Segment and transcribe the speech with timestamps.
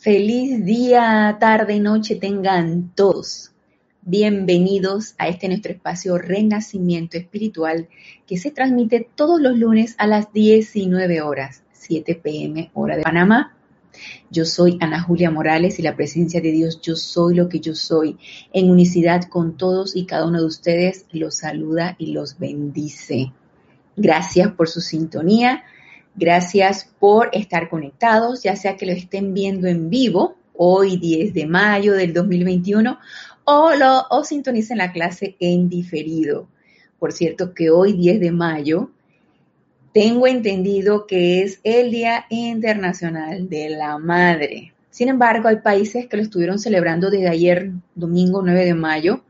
[0.00, 3.52] Feliz día, tarde y noche tengan todos.
[4.00, 7.86] Bienvenidos a este nuestro espacio Renacimiento Espiritual
[8.26, 13.54] que se transmite todos los lunes a las 19 horas, 7 pm hora de Panamá.
[14.30, 17.74] Yo soy Ana Julia Morales y la presencia de Dios, yo soy lo que yo
[17.74, 18.16] soy,
[18.54, 23.34] en unicidad con todos y cada uno de ustedes, los saluda y los bendice.
[23.96, 25.62] Gracias por su sintonía.
[26.14, 31.46] Gracias por estar conectados, ya sea que lo estén viendo en vivo, hoy 10 de
[31.46, 32.98] mayo del 2021,
[33.44, 36.48] o, lo, o sintonicen la clase en diferido.
[36.98, 38.90] Por cierto que hoy 10 de mayo
[39.92, 44.72] tengo entendido que es el Día Internacional de la Madre.
[44.90, 49.24] Sin embargo, hay países que lo estuvieron celebrando desde ayer, domingo 9 de mayo.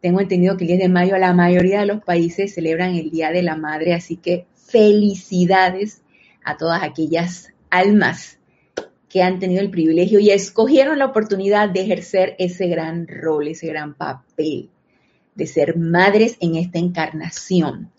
[0.00, 3.32] Tengo entendido que el 10 de mayo la mayoría de los países celebran el Día
[3.32, 6.02] de la Madre, así que felicidades
[6.48, 8.38] a todas aquellas almas
[9.08, 13.66] que han tenido el privilegio y escogieron la oportunidad de ejercer ese gran rol, ese
[13.66, 14.70] gran papel
[15.34, 17.90] de ser madres en esta encarnación.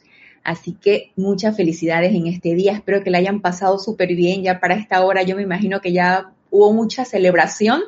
[0.43, 2.73] Así que muchas felicidades en este día.
[2.73, 4.43] Espero que la hayan pasado súper bien.
[4.43, 7.81] Ya para esta hora yo me imagino que ya hubo mucha celebración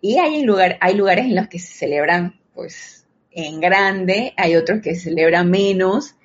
[0.00, 4.80] y hay, lugar, hay lugares en los que se celebran pues en grande, hay otros
[4.82, 6.16] que se celebran menos,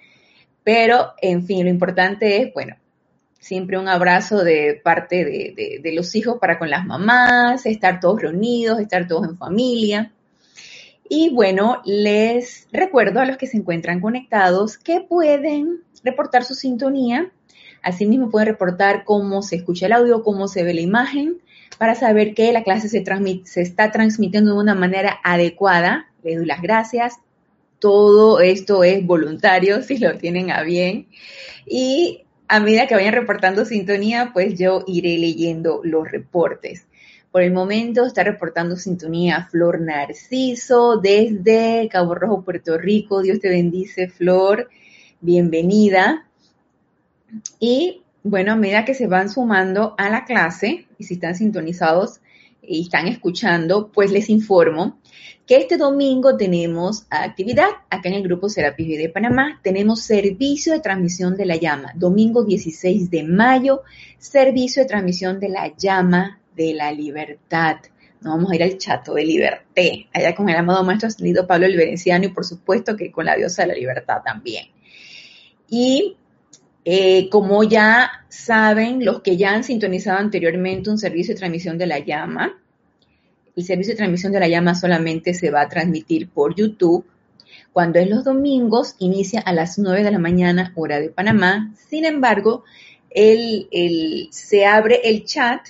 [0.64, 2.76] pero en fin, lo importante es, bueno,
[3.46, 8.80] siempre un abrazo de parte de, los hijos para con las mamás, estar todos reunidos,
[8.80, 10.12] estar todos en familia.
[11.08, 17.32] Y bueno, les recuerdo a los que se encuentran conectados que pueden reportar su sintonía.
[17.84, 21.38] Asimismo pueden reportar cómo se escucha el audio, cómo se ve la imagen,
[21.78, 23.04] para saber que la clase se,
[23.44, 26.10] se está transmitiendo de una manera adecuada.
[26.24, 27.18] Les doy las gracias.
[27.78, 31.10] Todo esto es voluntario, si lo tienen a bien.
[31.68, 36.88] Y a medida que vayan reportando sintonía, pues yo iré leyendo los reportes.
[37.32, 43.22] Por el momento está reportando sintonía Flor Narciso desde Cabo Rojo, Puerto Rico.
[43.22, 44.70] Dios te bendice, Flor.
[45.20, 46.28] Bienvenida.
[47.60, 52.22] Y bueno, a medida que se van sumando a la clase y si están sintonizados
[52.62, 55.00] y están escuchando, pues les informo
[55.46, 59.60] que este domingo tenemos actividad acá en el grupo Serapis de Panamá.
[59.62, 61.92] Tenemos servicio de transmisión de la llama.
[61.96, 63.84] Domingo 16 de mayo,
[64.18, 67.78] servicio de transmisión de la llama de la libertad.
[68.22, 71.68] Nos vamos a ir al chato de liberté, allá con el amado maestro ascendido Pablo
[71.68, 74.66] el Veneciano y por supuesto que con la diosa de la libertad también.
[75.70, 76.18] Y
[76.86, 81.86] eh, como ya saben, los que ya han sintonizado anteriormente un servicio de transmisión de
[81.86, 82.60] la llama,
[83.56, 87.06] el servicio de transmisión de la llama solamente se va a transmitir por YouTube.
[87.72, 91.74] Cuando es los domingos, inicia a las 9 de la mañana, hora de Panamá.
[91.90, 92.64] Sin embargo,
[93.14, 95.62] se abre el chat,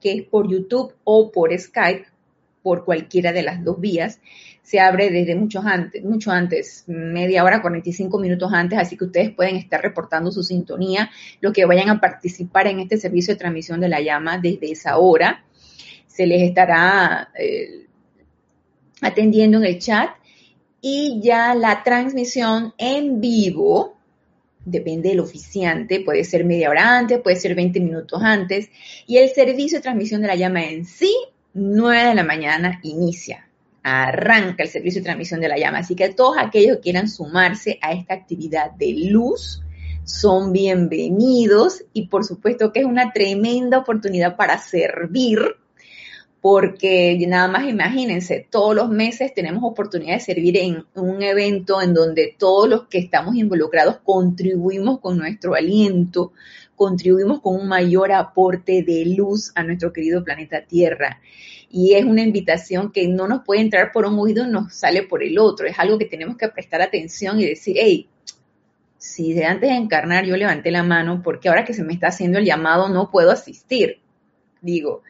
[0.00, 2.06] que es por YouTube o por Skype,
[2.62, 4.20] por cualquiera de las dos vías.
[4.62, 9.30] Se abre desde mucho antes, mucho antes, media hora, 45 minutos antes, así que ustedes
[9.30, 11.10] pueden estar reportando su sintonía,
[11.40, 14.98] los que vayan a participar en este servicio de transmisión de la llama desde esa
[14.98, 15.45] hora
[16.16, 17.86] se les estará eh,
[19.02, 20.10] atendiendo en el chat.
[20.80, 23.98] Y ya la transmisión en vivo,
[24.64, 28.70] depende del oficiante, puede ser media hora antes, puede ser 20 minutos antes,
[29.06, 31.14] y el servicio de transmisión de la llama en sí,
[31.54, 33.48] 9 de la mañana inicia,
[33.82, 37.78] arranca el servicio de transmisión de la llama, así que todos aquellos que quieran sumarse
[37.82, 39.62] a esta actividad de luz,
[40.06, 41.84] son bienvenidos.
[41.92, 45.40] Y por supuesto que es una tremenda oportunidad para servir
[46.48, 51.92] porque nada más imagínense, todos los meses tenemos oportunidad de servir en un evento en
[51.92, 56.32] donde todos los que estamos involucrados contribuimos con nuestro aliento,
[56.76, 61.20] contribuimos con un mayor aporte de luz a nuestro querido planeta Tierra.
[61.68, 65.24] Y es una invitación que no nos puede entrar por un oído nos sale por
[65.24, 65.66] el otro.
[65.66, 68.08] Es algo que tenemos que prestar atención y decir, hey,
[68.98, 72.06] si de antes de encarnar yo levanté la mano, porque ahora que se me está
[72.06, 73.98] haciendo el llamado no puedo asistir?
[74.60, 75.02] Digo,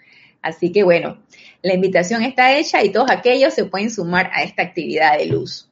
[0.46, 1.18] Así que bueno,
[1.66, 5.68] la invitación está hecha y todos aquellos se pueden sumar a esta actividad de luz.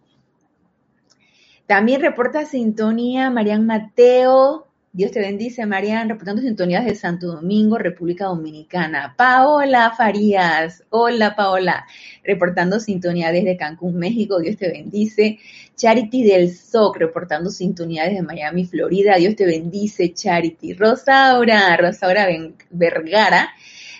[1.66, 4.66] También reporta sintonía Marian Mateo.
[4.92, 9.14] Dios te bendice, Marian, reportando sintonías de Santo Domingo, República Dominicana.
[9.16, 11.86] Paola Farías, hola Paola,
[12.24, 15.38] reportando sintonía desde Cancún, México, Dios te bendice.
[15.76, 20.74] Charity del SOC, reportando sintonía desde Miami, Florida, Dios te bendice, Charity.
[20.74, 22.26] Rosaura, Rosaura
[22.70, 23.50] Vergara,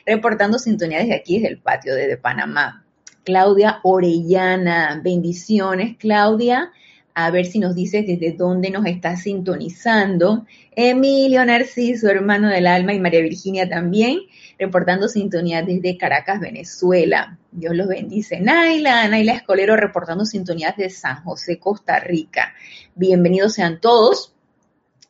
[0.07, 2.85] reportando sintonía desde aquí, desde el patio de Panamá.
[3.25, 6.73] Claudia Orellana, bendiciones, Claudia,
[7.15, 10.47] a ver si nos dices desde dónde nos está sintonizando.
[10.75, 14.19] Emilio Narciso, hermano del alma, y María Virginia también,
[14.59, 17.39] reportando sintonía desde Caracas, Venezuela.
[17.53, 18.41] Dios los bendice.
[18.41, 22.53] Naila, Naila Escolero, reportando sintonías de San José, Costa Rica.
[22.97, 24.35] Bienvenidos sean todos.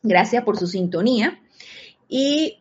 [0.03, 1.39] Gracias por su sintonía.
[2.07, 2.59] Y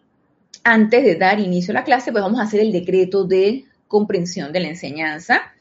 [0.65, 4.53] antes de dar inicio a la clase, pues vamos a hacer el decreto de comprensión
[4.53, 5.53] de la enseñanza.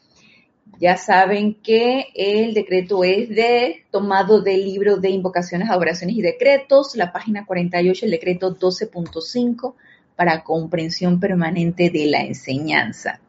[0.80, 6.96] Ya saben que el decreto es de tomado del libro de invocaciones, adoraciones y decretos,
[6.96, 9.76] la página 48, el decreto 12.5
[10.16, 13.20] para comprensión permanente de la enseñanza.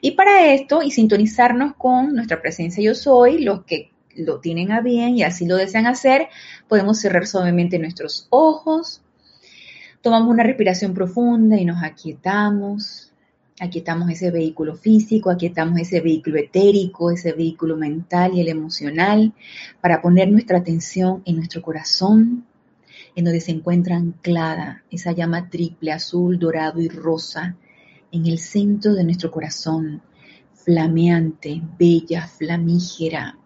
[0.00, 4.80] Y para esto, y sintonizarnos con nuestra presencia yo soy, los que lo tienen a
[4.80, 6.28] bien y así lo desean hacer,
[6.68, 9.02] podemos cerrar suavemente nuestros ojos,
[10.06, 13.12] tomamos una respiración profunda y nos aquietamos,
[13.58, 19.32] Aquietamos ese vehículo físico, aquietamos ese vehículo etérico, ese vehículo mental y el emocional,
[19.80, 22.44] para poner nuestra atención en nuestro corazón,
[23.16, 27.56] en donde se encuentra anclada esa llama triple, azul, dorado y rosa,
[28.12, 30.02] en el centro de nuestro corazón,
[30.52, 33.38] flameante, bella, flamígera,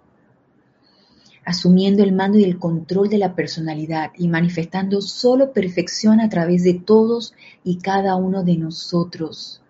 [1.44, 6.64] asumiendo el mando y el control de la personalidad y manifestando solo perfección a través
[6.64, 7.34] de todos
[7.64, 9.62] y cada uno de nosotros.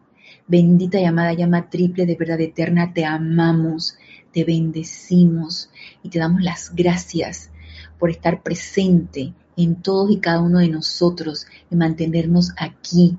[0.47, 3.97] Bendita y amada llama triple de verdad eterna, te amamos,
[4.33, 5.71] te bendecimos
[6.03, 7.51] y te damos las gracias
[7.99, 13.17] por estar presente en todos y cada uno de nosotros y mantenernos aquí,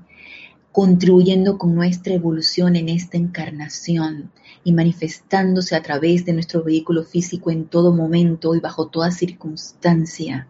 [0.72, 4.32] contribuyendo con nuestra evolución en esta encarnación
[4.64, 10.48] y manifestándose a través de nuestro vehículo físico en todo momento y bajo toda circunstancia.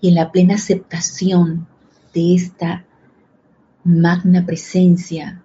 [0.00, 1.66] Y en la plena aceptación
[2.14, 2.84] de esta
[3.84, 5.42] Magna presencia,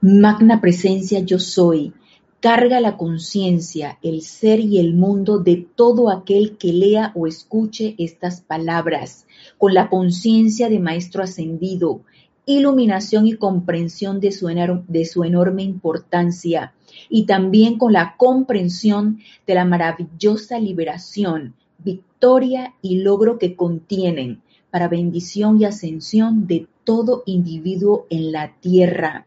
[0.00, 1.92] magna presencia yo soy,
[2.40, 7.94] carga la conciencia, el ser y el mundo de todo aquel que lea o escuche
[7.96, 12.02] estas palabras, con la conciencia de Maestro Ascendido,
[12.46, 16.74] iluminación y comprensión de su, enorme importancia,
[17.08, 24.88] y también con la comprensión de la maravillosa liberación, victoria y logro que contienen para
[24.88, 29.26] bendición y ascensión de todo individuo en la tierra.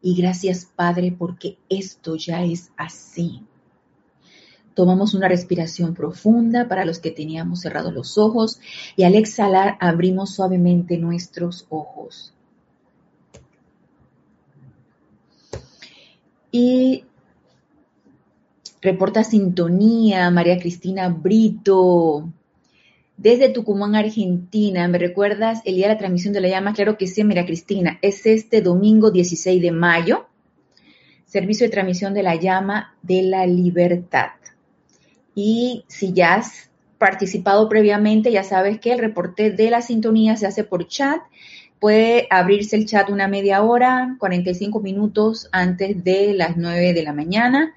[0.00, 3.42] Y gracias Padre porque esto ya es así.
[4.74, 8.60] Tomamos una respiración profunda para los que teníamos cerrados los ojos
[8.96, 12.32] y al exhalar abrimos suavemente nuestros ojos.
[16.52, 17.04] Y
[18.80, 22.32] reporta sintonía María Cristina Brito
[23.18, 24.88] desde Tucumán, Argentina.
[24.88, 26.72] ¿Me recuerdas el día de la transmisión de la llama?
[26.72, 30.28] Claro que sí, mira Cristina, es este domingo 16 de mayo,
[31.26, 34.30] servicio de transmisión de la llama de la libertad.
[35.34, 40.46] Y si ya has participado previamente, ya sabes que el reporte de la sintonía se
[40.46, 41.20] hace por chat.
[41.80, 47.12] Puede abrirse el chat una media hora, 45 minutos antes de las 9 de la
[47.12, 47.74] mañana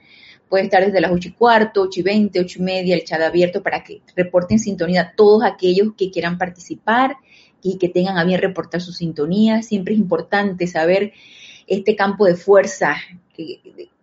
[0.51, 3.21] Puede estar desde las 8 y cuarto, 8 y 20, 8 y media, el chat
[3.21, 7.15] abierto para que reporten sintonía todos aquellos que quieran participar
[7.63, 9.63] y que tengan a bien reportar su sintonía.
[9.63, 11.13] Siempre es importante saber
[11.67, 12.97] este campo de fuerza,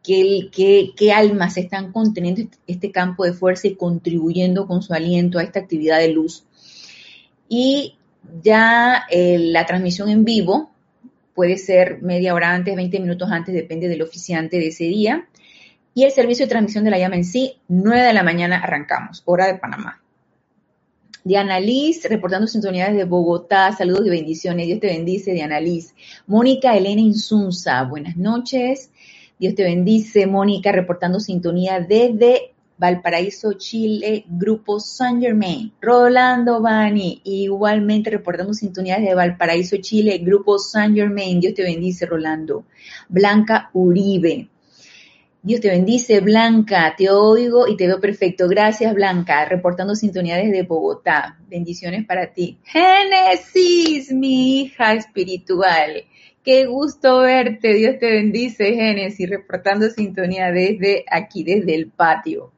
[0.03, 5.43] qué almas están conteniendo este, este campo de fuerza y contribuyendo con su aliento a
[5.43, 6.45] esta actividad de luz.
[7.47, 7.99] Y
[8.43, 10.71] ya eh, la transmisión en vivo
[11.35, 15.29] puede ser media hora antes, 20 minutos antes, depende del oficiante de ese día.
[15.99, 19.21] Y el servicio de transmisión de la llama en sí, 9 de la mañana arrancamos,
[19.25, 20.01] hora de Panamá.
[21.25, 23.73] Diana Liz, reportando sintonía de Bogotá.
[23.73, 24.69] Saludos y bendiciones.
[24.69, 25.97] Dios te bendice, Diana Liz.
[26.29, 28.93] Mónica Elena Insunza, buenas noches.
[29.41, 30.29] Dios te bendice.
[30.29, 35.73] Mónica, reportando sintonía desde Valparaíso, Chile, Grupo San Germain.
[35.81, 41.41] Rolando Bani, igualmente reportando sintonía desde Valparaíso, Chile, Grupo San Germain.
[41.41, 42.67] Dios te bendice, Rolando.
[43.09, 44.49] Blanca Uribe.
[45.49, 46.95] Dios te bendice, Blanca.
[46.95, 48.47] Te oigo y te veo perfecto.
[48.49, 49.47] Gracias, Blanca.
[49.47, 51.39] Reportando sintonía desde Bogotá.
[51.49, 52.59] Bendiciones para ti.
[52.65, 56.05] Génesis, mi hija espiritual.
[56.45, 57.73] Qué gusto verte.
[57.73, 59.27] Dios te bendice, Génesis.
[59.31, 62.53] Reportando sintonía desde aquí, desde el patio.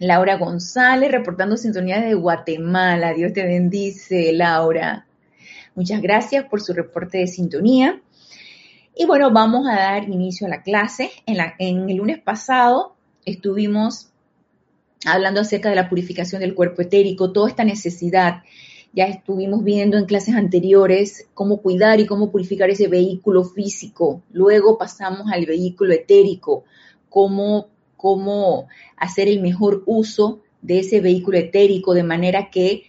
[0.00, 3.14] Laura González, reportando sintonía de Guatemala.
[3.14, 5.06] Dios te bendice, Laura.
[5.76, 8.02] Muchas gracias por su reporte de sintonía.
[8.96, 11.10] Y bueno, vamos a dar inicio a la clase.
[11.26, 14.08] En, en el lunes pasado estuvimos
[15.04, 18.42] hablando acerca de la purificación del cuerpo etérico, toda esta necesidad.
[18.92, 24.22] Ya estuvimos viendo en clases anteriores cómo cuidar y cómo purificar ese vehículo físico.
[24.32, 26.64] Luego pasamos al vehículo etérico,
[27.08, 32.84] cómo, cómo hacer el mejor uso de ese vehículo etérico de manera que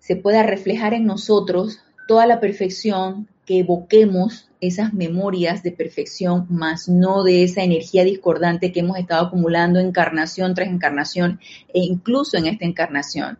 [0.00, 1.78] se pueda reflejar en nosotros
[2.08, 8.72] toda la perfección, que evoquemos esas memorias de perfección, más no de esa energía discordante
[8.72, 11.40] que hemos estado acumulando encarnación tras encarnación
[11.72, 13.38] e incluso en esta encarnación.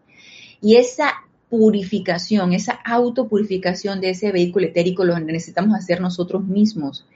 [0.61, 1.13] Y esa
[1.49, 7.07] purificación, esa autopurificación de ese vehículo etérico lo necesitamos hacer nosotros mismos.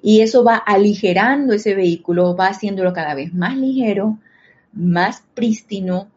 [0.00, 4.18] Y eso va aligerando ese vehículo, va haciéndolo cada vez más ligero,
[4.72, 6.08] más prístino,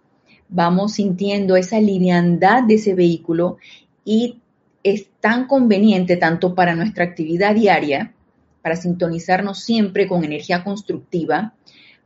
[0.47, 3.57] vamos sintiendo esa liviandad de ese vehículo
[4.03, 4.39] y
[4.85, 8.13] es tan conveniente tanto para nuestra actividad diaria,
[8.61, 11.55] para sintonizarnos siempre con energía constructiva,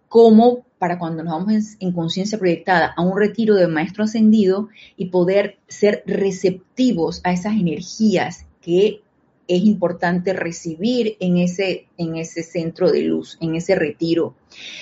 [0.07, 5.07] como para cuando nos vamos en, conciencia proyectada a un retiro de maestro ascendido y
[5.07, 9.01] poder ser receptivos a esas energías que
[9.49, 14.35] es importante recibir en ese, en ese centro de luz, en ese retiro.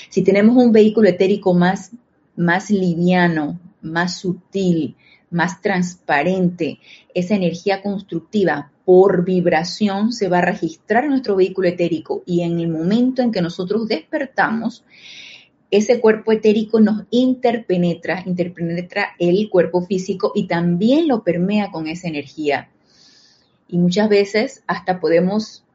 [0.10, 1.92] Si tenemos un vehículo etérico más,
[2.36, 4.96] más liviano, más sutil,
[5.30, 6.80] más transparente,
[7.14, 12.60] esa energía constructiva por vibración se va a registrar en nuestro vehículo etérico y en
[12.60, 14.86] el momento en que nosotros despertamos,
[15.70, 22.08] ese cuerpo etérico nos interpenetra, interpenetra el cuerpo físico y también lo permea con esa
[22.08, 22.70] energía.
[23.68, 25.66] Y muchas veces hasta podemos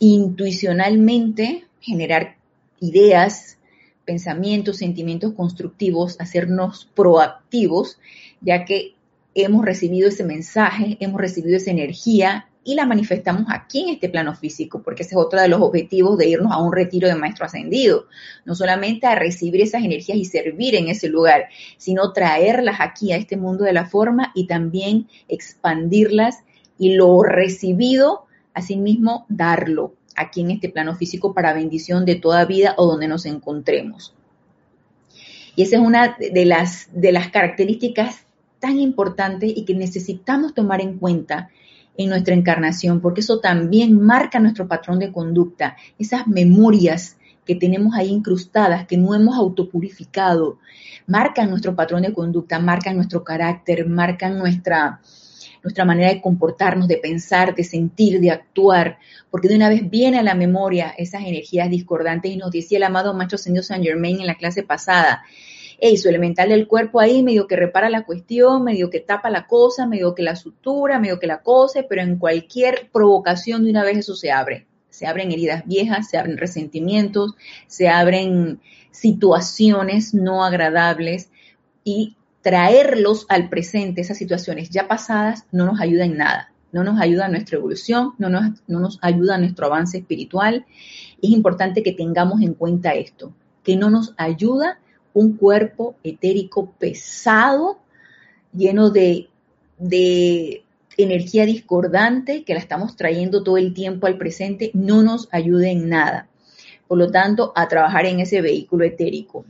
[0.00, 2.36] intuicionalmente generar
[2.80, 3.58] ideas,
[4.04, 7.98] pensamientos, sentimientos constructivos, hacernos proactivos
[8.40, 8.94] ya que
[9.34, 14.34] hemos recibido ese mensaje, hemos recibido esa energía y la manifestamos aquí en este plano
[14.36, 17.46] físico, porque ese es otro de los objetivos de irnos a un retiro de maestro
[17.46, 18.06] ascendido,
[18.44, 23.16] no solamente a recibir esas energías y servir en ese lugar, sino traerlas aquí a
[23.16, 26.44] este mundo de la forma y también expandirlas
[26.78, 32.74] y lo recibido, asimismo, darlo aquí en este plano físico para bendición de toda vida
[32.76, 34.14] o donde nos encontremos.
[35.54, 38.24] Y esa es una de las, de las características
[38.58, 41.50] tan importante y que necesitamos tomar en cuenta
[41.96, 47.94] en nuestra encarnación, porque eso también marca nuestro patrón de conducta, esas memorias que tenemos
[47.94, 50.58] ahí incrustadas, que no hemos autopurificado,
[51.06, 55.00] marcan nuestro patrón de conducta, marcan nuestro carácter, marcan nuestra,
[55.62, 58.98] nuestra manera de comportarnos, de pensar, de sentir, de actuar,
[59.30, 62.84] porque de una vez viene a la memoria esas energías discordantes y nos decía el
[62.84, 65.22] amado Maestro Señor Saint Germain en la clase pasada,
[65.78, 69.46] hey, su elemental del cuerpo ahí medio que repara la cuestión, medio que tapa la
[69.46, 73.84] cosa, medio que la sutura, medio que la cose, pero en cualquier provocación de una
[73.84, 74.66] vez eso se abre.
[74.90, 77.34] Se abren heridas viejas, se abren resentimientos,
[77.66, 81.30] se abren situaciones no agradables
[81.82, 86.52] y traerlos al presente, esas situaciones ya pasadas, no nos ayuda en nada.
[86.72, 90.64] No nos ayuda a nuestra evolución, no nos, no nos ayuda a nuestro avance espiritual.
[91.20, 93.32] Es importante que tengamos en cuenta esto,
[93.62, 94.78] que no nos ayuda
[95.12, 97.78] un cuerpo etérico pesado,
[98.54, 99.28] lleno de,
[99.78, 100.64] de
[100.96, 105.88] energía discordante que la estamos trayendo todo el tiempo al presente, no nos ayude en
[105.88, 106.28] nada.
[106.88, 109.44] Por lo tanto, a trabajar en ese vehículo etérico.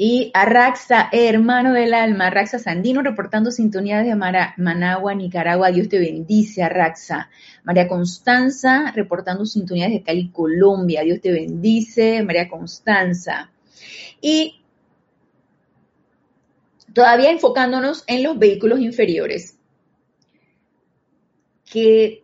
[0.00, 5.72] Y Arraxa, hermano del alma, Arraxa Sandino, reportando sintonía de Managua, Nicaragua.
[5.72, 7.30] Dios te bendice, Arraxa.
[7.64, 11.02] María Constanza, reportando sintonía de Cali, Colombia.
[11.02, 13.50] Dios te bendice, María Constanza.
[14.20, 14.62] Y
[16.92, 19.58] todavía enfocándonos en los vehículos inferiores,
[21.64, 22.22] que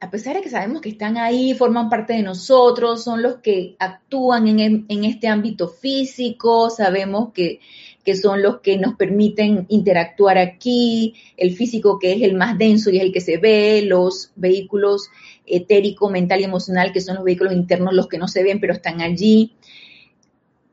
[0.00, 3.76] a pesar de que sabemos que están ahí, forman parte de nosotros, son los que
[3.78, 7.60] actúan en, este ámbito físico, sabemos que,
[8.02, 12.88] que, son los que nos permiten interactuar aquí, el físico que es el más denso
[12.88, 15.10] y es el que se ve, los vehículos
[15.44, 18.72] etérico, mental y emocional, que son los vehículos internos, los que no se ven pero
[18.72, 19.52] están allí.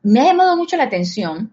[0.03, 1.51] Me ha llamado mucho la atención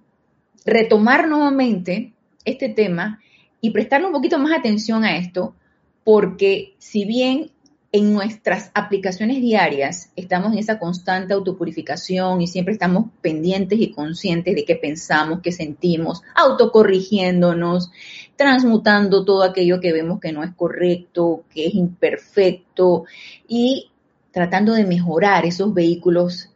[0.65, 2.13] retomar nuevamente
[2.45, 3.21] este tema
[3.61, 5.57] y prestarle un poquito más atención a esto,
[6.05, 7.51] porque si bien
[7.95, 14.57] en nuestras aplicaciones diarias estamos en esa constante autopurificación y siempre estamos pendientes y conscientes
[14.57, 17.93] de qué pensamos, qué sentimos, autocorrigiéndonos,
[18.35, 23.05] transmutando todo aquello que vemos que no es correcto, que es imperfecto
[23.47, 23.93] y
[24.33, 26.51] tratando de mejorar esos vehículos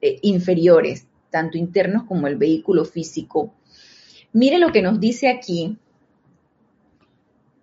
[0.00, 3.52] eh, inferiores tanto internos como el vehículo físico.
[4.32, 5.76] Mire lo que nos dice aquí.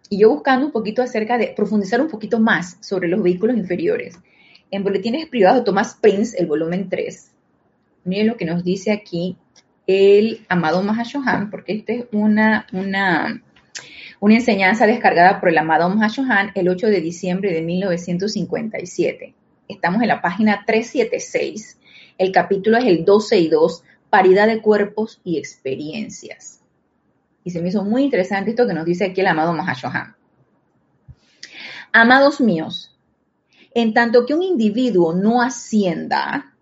[0.09, 4.19] Y yo buscando un poquito acerca de profundizar un poquito más sobre los vehículos inferiores.
[4.71, 7.31] En Boletines Privados de Thomas Prince, el volumen 3,
[8.05, 9.37] mire lo que nos dice aquí
[9.87, 13.41] el amado Mahashohan, porque esta es una, una,
[14.19, 19.33] una enseñanza descargada por el amado Mahashohan el 8 de diciembre de 1957.
[19.67, 21.79] Estamos en la página 376.
[22.19, 26.58] El capítulo es el 12 y 2, paridad de cuerpos y experiencias.
[27.49, 30.15] Y se me hizo muy interesante esto que nos dice aquí el amado Mahashohan.
[31.91, 32.95] Amados míos,
[33.73, 36.53] en tanto que un individuo no ascienda,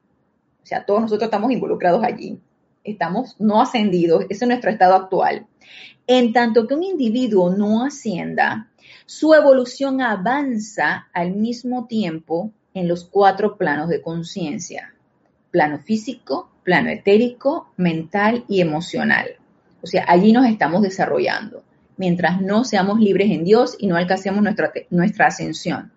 [0.63, 2.39] o sea, todos nosotros estamos involucrados allí,
[2.85, 5.45] estamos no ascendidos, ese es nuestro estado actual.
[6.07, 8.69] En tanto que un individuo no ascienda,
[9.05, 14.93] su evolución avanza al mismo tiempo en los cuatro planos de conciencia,
[15.51, 19.35] plano físico, plano etérico, mental y emocional.
[19.87, 21.63] O sea, allí nos estamos desarrollando,
[21.95, 25.93] mientras no seamos libres en Dios y no alcancemos nuestra, nuestra ascensión.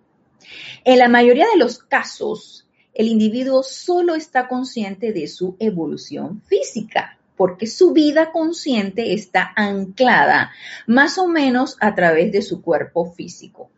[0.84, 7.18] En la mayoría de los casos, el individuo solo está consciente de su evolución física,
[7.36, 10.52] porque su vida consciente está anclada
[10.86, 13.72] más o menos a través de su cuerpo físico.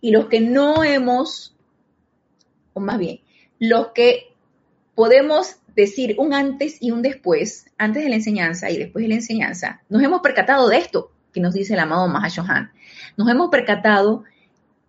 [0.00, 1.54] Y los que no hemos,
[2.74, 3.20] o más bien,
[3.60, 4.34] los que
[4.96, 9.16] podemos decir un antes y un después, antes de la enseñanza y después de la
[9.16, 12.72] enseñanza, nos hemos percatado de esto que nos dice el amado Mahashohan.
[13.18, 14.24] Nos hemos percatado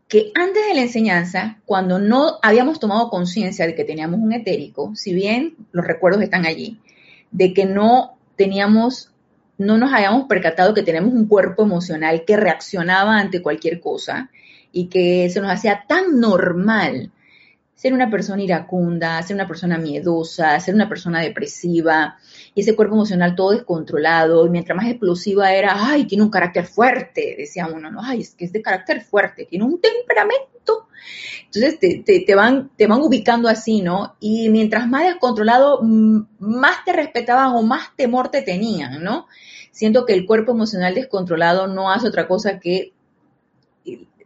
[0.07, 4.95] que antes de la enseñanza, cuando no habíamos tomado conciencia de que teníamos un etérico,
[4.95, 6.79] si bien los recuerdos están allí,
[7.31, 9.11] de que no teníamos,
[9.57, 14.29] no nos habíamos percatado que tenemos un cuerpo emocional que reaccionaba ante cualquier cosa
[14.71, 17.11] y que se nos hacía tan normal
[17.77, 22.17] ser una persona iracunda, ser una persona miedosa, ser una persona depresiva,
[22.55, 26.65] y ese cuerpo emocional todo descontrolado, y mientras más explosiva era, ay, tiene un carácter
[26.65, 30.87] fuerte, decía uno, no, ay, es que es de carácter fuerte, tiene un temperamento.
[31.45, 34.15] Entonces te, van, te van ubicando así, ¿no?
[34.19, 39.27] Y mientras más descontrolado, más te respetaban o más temor te tenían, ¿no?
[39.69, 42.93] Siento que el cuerpo emocional descontrolado no hace otra cosa que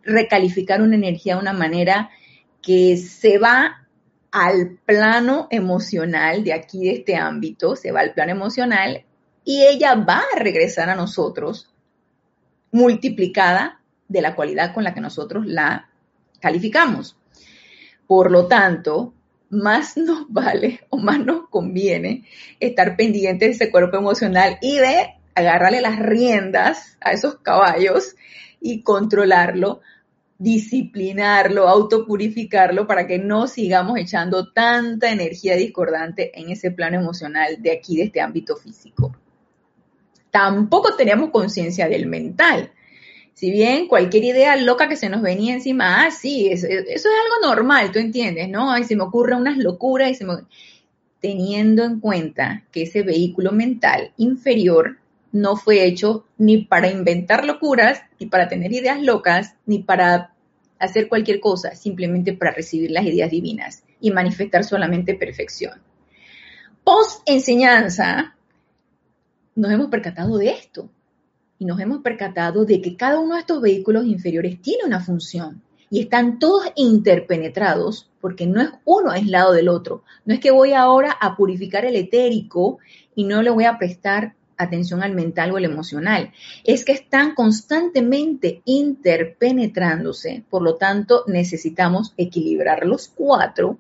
[0.03, 2.09] recalificar una energía de una manera
[2.61, 3.87] que se va
[4.31, 9.05] al plano emocional de aquí, de este ámbito, se va al plano emocional
[9.43, 11.73] y ella va a regresar a nosotros
[12.71, 15.89] multiplicada de la cualidad con la que nosotros la
[16.39, 17.17] calificamos.
[18.07, 19.13] Por lo tanto,
[19.49, 22.25] más nos vale o más nos conviene
[22.59, 28.15] estar pendientes de ese cuerpo emocional y de agarrarle las riendas a esos caballos
[28.59, 29.81] y controlarlo
[30.41, 37.71] disciplinarlo, autopurificarlo para que no sigamos echando tanta energía discordante en ese plano emocional de
[37.71, 39.15] aquí, de este ámbito físico.
[40.31, 42.71] Tampoco teníamos conciencia del mental.
[43.35, 47.47] Si bien cualquier idea loca que se nos venía encima, ah, sí, eso, es algo
[47.47, 48.71] normal, tú entiendes, ¿no?
[48.71, 50.33] Ay, se me ocurren unas locuras y se me...
[51.19, 54.97] Teniendo en cuenta que ese vehículo mental inferior
[55.31, 60.30] no fue hecho ni para inventar locuras, ni para tener ideas locas, ni para
[60.81, 65.81] hacer cualquier cosa, simplemente para recibir las ideas divinas y manifestar solamente perfección.
[66.83, 68.35] Post enseñanza,
[69.55, 70.89] nos hemos percatado de esto
[71.59, 75.61] y nos hemos percatado de que cada uno de estos vehículos inferiores tiene una función
[75.91, 80.03] y están todos interpenetrados porque no es uno aislado del otro.
[80.25, 82.79] No es que voy ahora a purificar el etérico
[83.13, 86.31] y no le voy a prestar atención al mental o al emocional.
[86.63, 93.79] Es que están constantemente interpenetrándose, por lo tanto necesitamos equilibrar los cuatro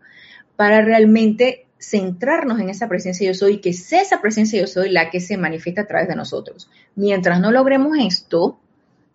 [0.55, 5.09] para realmente centrarnos en esa presencia yo soy, que sea esa presencia yo soy la
[5.09, 6.69] que se manifiesta a través de nosotros.
[6.95, 8.59] Mientras no logremos esto,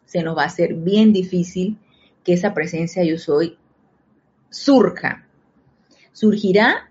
[0.04, 1.78] se nos va a hacer bien difícil
[2.24, 3.56] que esa presencia yo soy
[4.50, 5.26] surja.
[6.12, 6.90] Surgirá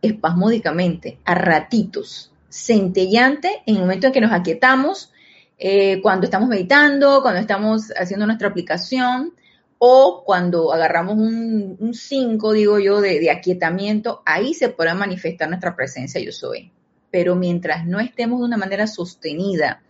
[0.00, 5.10] espasmódicamente, a ratitos, centellante en el momento en que nos aquietamos,
[5.58, 9.32] eh, cuando estamos meditando, cuando estamos haciendo nuestra aplicación
[9.78, 15.74] o cuando agarramos un 5, digo yo, de, de aquietamiento, ahí se podrá manifestar nuestra
[15.74, 16.70] presencia yo soy.
[17.10, 19.82] Pero mientras no estemos de una manera sostenida,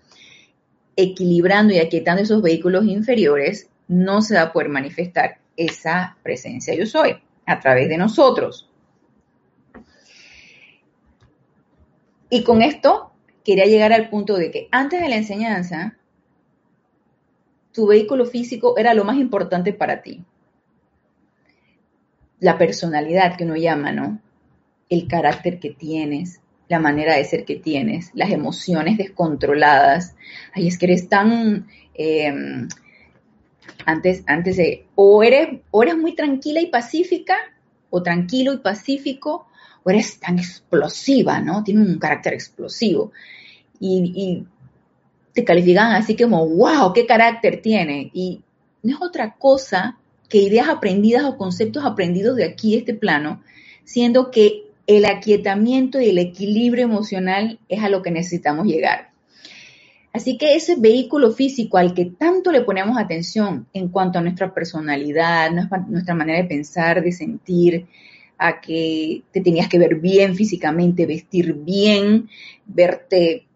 [0.96, 6.86] equilibrando y aquietando esos vehículos inferiores, no se va a poder manifestar esa presencia yo
[6.86, 8.68] soy a través de nosotros.
[12.34, 13.12] Y con esto
[13.44, 15.98] quería llegar al punto de que antes de la enseñanza,
[17.72, 20.24] tu vehículo físico era lo más importante para ti.
[22.40, 24.18] La personalidad que uno llama, ¿no?
[24.88, 30.16] El carácter que tienes, la manera de ser que tienes, las emociones descontroladas.
[30.54, 31.66] Ay, es que eres tan...
[31.92, 32.66] Em,
[33.84, 34.58] antes, antes
[34.94, 37.36] o eres, o eres muy tranquila y pacífica,
[37.90, 39.48] o tranquilo y pacífico,
[39.90, 41.64] eres tan explosiva, ¿no?
[41.64, 43.12] Tiene un carácter explosivo.
[43.80, 44.46] Y, y
[45.32, 48.10] te califican así como, wow, qué carácter tiene.
[48.12, 48.42] Y
[48.82, 53.42] no es otra cosa que ideas aprendidas o conceptos aprendidos de aquí, este plano,
[53.84, 59.10] siendo que el aquietamiento y el equilibrio emocional es a lo que necesitamos llegar.
[60.12, 64.52] Así que ese vehículo físico al que tanto le ponemos atención en cuanto a nuestra
[64.52, 65.50] personalidad,
[65.88, 67.86] nuestra manera de pensar, de sentir,
[68.42, 72.28] a que te tenías que ver bien físicamente, vestir bien,
[72.66, 73.46] verte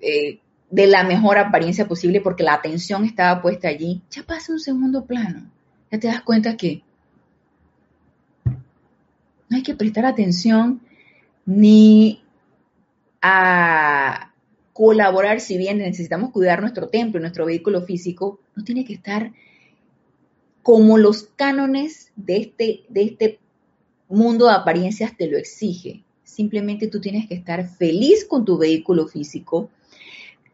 [0.00, 4.60] eh, de la mejor apariencia posible porque la atención estaba puesta allí, ya pasa un
[4.60, 5.50] segundo plano.
[5.90, 6.82] Ya te das cuenta que
[8.44, 10.82] no hay que prestar atención
[11.46, 12.22] ni
[13.22, 14.34] a
[14.74, 19.32] colaborar, si bien necesitamos cuidar nuestro templo, nuestro vehículo físico, no tiene que estar
[20.62, 23.38] como los cánones de este, de este
[24.08, 26.02] mundo de apariencias te lo exige.
[26.24, 29.70] Simplemente tú tienes que estar feliz con tu vehículo físico,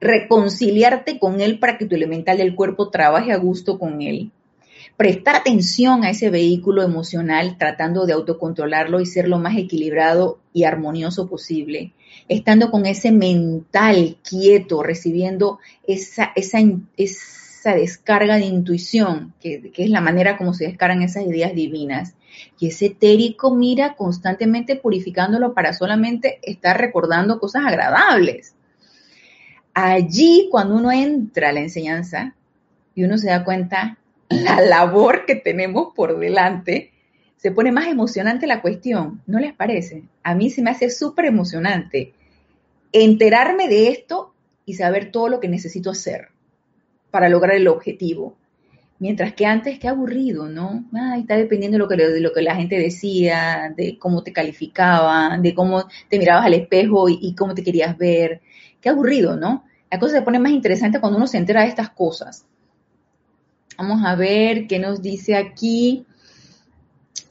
[0.00, 4.30] reconciliarte con él para que tu elemental del cuerpo trabaje a gusto con él,
[4.96, 10.64] prestar atención a ese vehículo emocional tratando de autocontrolarlo y ser lo más equilibrado y
[10.64, 11.92] armonioso posible
[12.28, 16.58] estando con ese mental quieto, recibiendo esa, esa,
[17.72, 22.14] descarga de intuición, que, que, es la manera como se descargan esas ideas divinas.
[22.58, 28.54] Y ese etérico mira constantemente purificándolo para solamente estar recordando cosas agradables.
[29.72, 32.34] Allí, cuando uno entra a la enseñanza
[32.94, 33.98] y uno se da cuenta
[34.28, 36.92] la labor que tenemos por delante,
[37.36, 40.04] se pone más emocionante la cuestión, ¿no les parece?
[40.22, 42.12] A mí se me hace súper emocionante
[42.92, 46.33] enterarme de esto y saber todo lo que necesito hacer
[47.14, 48.36] para lograr el objetivo.
[48.98, 50.84] Mientras que antes, qué aburrido, ¿no?
[50.92, 54.32] Ay, está dependiendo de lo, que, de lo que la gente decía, de cómo te
[54.32, 58.40] calificaban, de cómo te mirabas al espejo y, y cómo te querías ver.
[58.80, 59.64] Qué aburrido, ¿no?
[59.92, 62.46] La cosa se pone más interesante cuando uno se entera de estas cosas.
[63.78, 66.04] Vamos a ver qué nos dice aquí.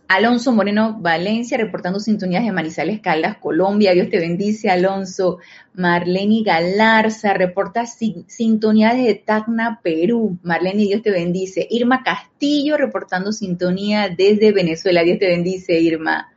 [0.08, 3.94] Alonso Moreno Valencia, reportando sintonías de Manizales Caldas, Colombia.
[3.94, 5.39] Dios te bendice, Alonso.
[5.74, 10.38] Marlene Galarza, reporta sintonía de Tacna, Perú.
[10.44, 11.66] Marlene, Dios te bendice.
[11.70, 15.04] Irma Castillo, reportando sintonía desde Venezuela.
[15.04, 16.32] Dios te bendice, Irma.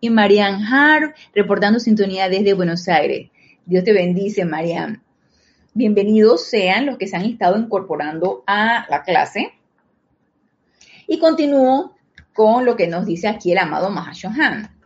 [0.00, 3.30] Y Marian Harp, reportando sintonía desde Buenos Aires.
[3.66, 5.02] Dios te bendice, Marian.
[5.74, 9.52] Bienvenidos sean los que se han estado incorporando a la clase.
[11.06, 11.94] Y continúo
[12.32, 14.76] con lo que nos dice aquí el amado Mahashohan.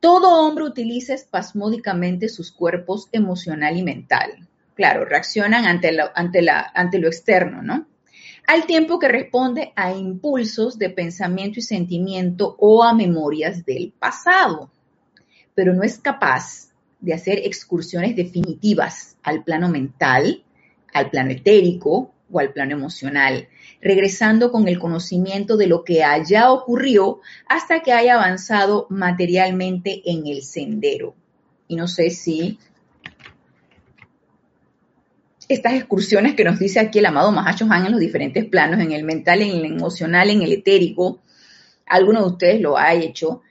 [0.00, 4.48] Todo hombre utiliza espasmódicamente sus cuerpos emocional y mental.
[4.74, 7.86] Claro, reaccionan ante ante lo externo, ¿no?
[8.46, 14.70] Al tiempo que responde a impulsos de pensamiento y sentimiento o a memorias del pasado,
[15.54, 16.68] pero no es capaz
[17.00, 20.44] de hacer excursiones definitivas al plano mental,
[20.94, 23.48] al plano etérico o al plano emocional,
[23.80, 30.26] regresando con el conocimiento de lo que haya ocurrido hasta que haya avanzado materialmente en
[30.26, 31.14] el sendero.
[31.68, 32.58] Y no sé si
[35.48, 38.92] estas excursiones que nos dice aquí el amado Mahacho Han en los diferentes planos, en
[38.92, 41.20] el mental, en el emocional, en el etérico,
[41.86, 43.42] alguno de ustedes lo ha hecho.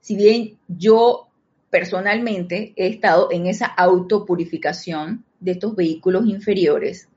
[0.00, 1.28] Si bien yo
[1.70, 7.08] personalmente he estado en esa autopurificación de estos vehículos inferiores,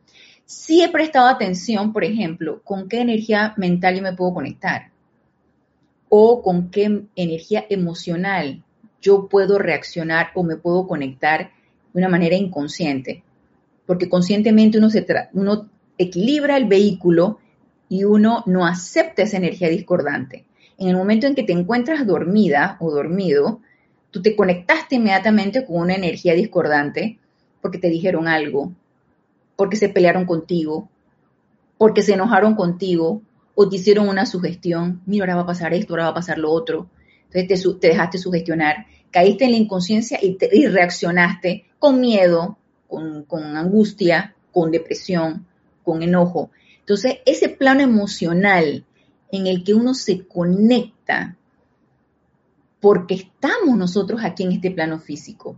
[0.49, 4.89] Sí he prestado atención, por ejemplo, con qué energía mental yo me puedo conectar
[6.09, 8.63] o con qué energía emocional
[8.99, 11.51] yo puedo reaccionar o me puedo conectar
[11.93, 13.21] de una manera inconsciente.
[13.85, 14.79] Porque conscientemente
[15.33, 17.37] uno, equilibra el vehículo
[17.87, 20.45] y uno no acepta esa energía discordante.
[20.79, 23.61] En el momento en que te encuentras dormida o dormido,
[24.09, 27.19] tú te conectaste inmediatamente con una energía discordante
[27.61, 28.73] porque te dijeron algo,
[29.59, 30.89] porque se pelearon contigo,
[31.77, 33.21] porque se enojaron contigo
[33.55, 36.37] o te hicieron una sugestión, mira, ahora va a pasar esto, ahora va a pasar
[36.37, 36.89] lo otro.
[37.29, 44.33] Entonces te, dejaste sugestionar, caíste en la inconsciencia y, reaccionaste con miedo, con, con angustia,
[44.53, 45.45] con depresión,
[45.83, 46.51] con enojo.
[46.79, 48.85] Entonces, ese plano emocional
[49.29, 51.35] en el que uno se conecta
[52.79, 55.57] porque estamos nosotros aquí en este plano físico.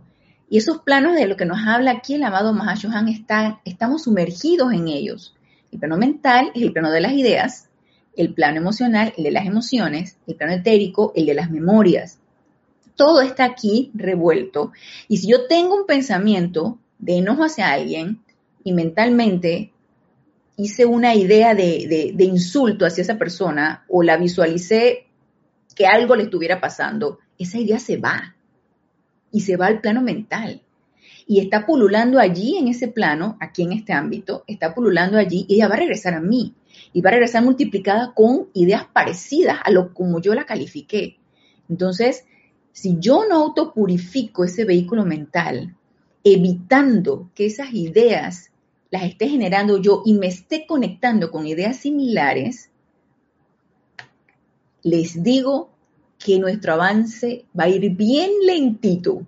[0.52, 4.74] Y esos planos de lo que nos habla aquí el amado Mahashohan, están, estamos sumergidos
[4.74, 5.34] en ellos.
[5.70, 7.70] El plano mental es el plano de las ideas,
[8.18, 12.18] el plano emocional, el de las emociones, el plano etérico, el de las memorias.
[12.96, 14.72] todo está aquí revuelto.
[15.08, 18.20] Y si yo tengo un pensamiento de enojo hacia alguien
[18.62, 19.72] y mentalmente
[20.58, 25.06] hice una idea de, insulto hacia esa persona o la visualicé
[25.74, 28.36] que algo le estuviera pasando, esa idea se va
[29.32, 30.62] y se va al plano mental.
[31.26, 35.54] Y está pululando allí en ese plano, aquí en este ámbito, está pululando allí y
[35.54, 36.54] ella va a regresar a mí.
[36.92, 41.16] Y va a regresar multiplicada con ideas parecidas a lo como yo la califiqué.
[41.68, 42.24] Entonces,
[42.72, 45.76] si yo no autopurifico ese vehículo mental,
[46.24, 48.50] evitando que esas ideas
[48.90, 52.70] las esté generando yo y me esté conectando con ideas similares,
[54.82, 55.71] les digo
[56.24, 59.26] que nuestro avance va a ir bien lentito.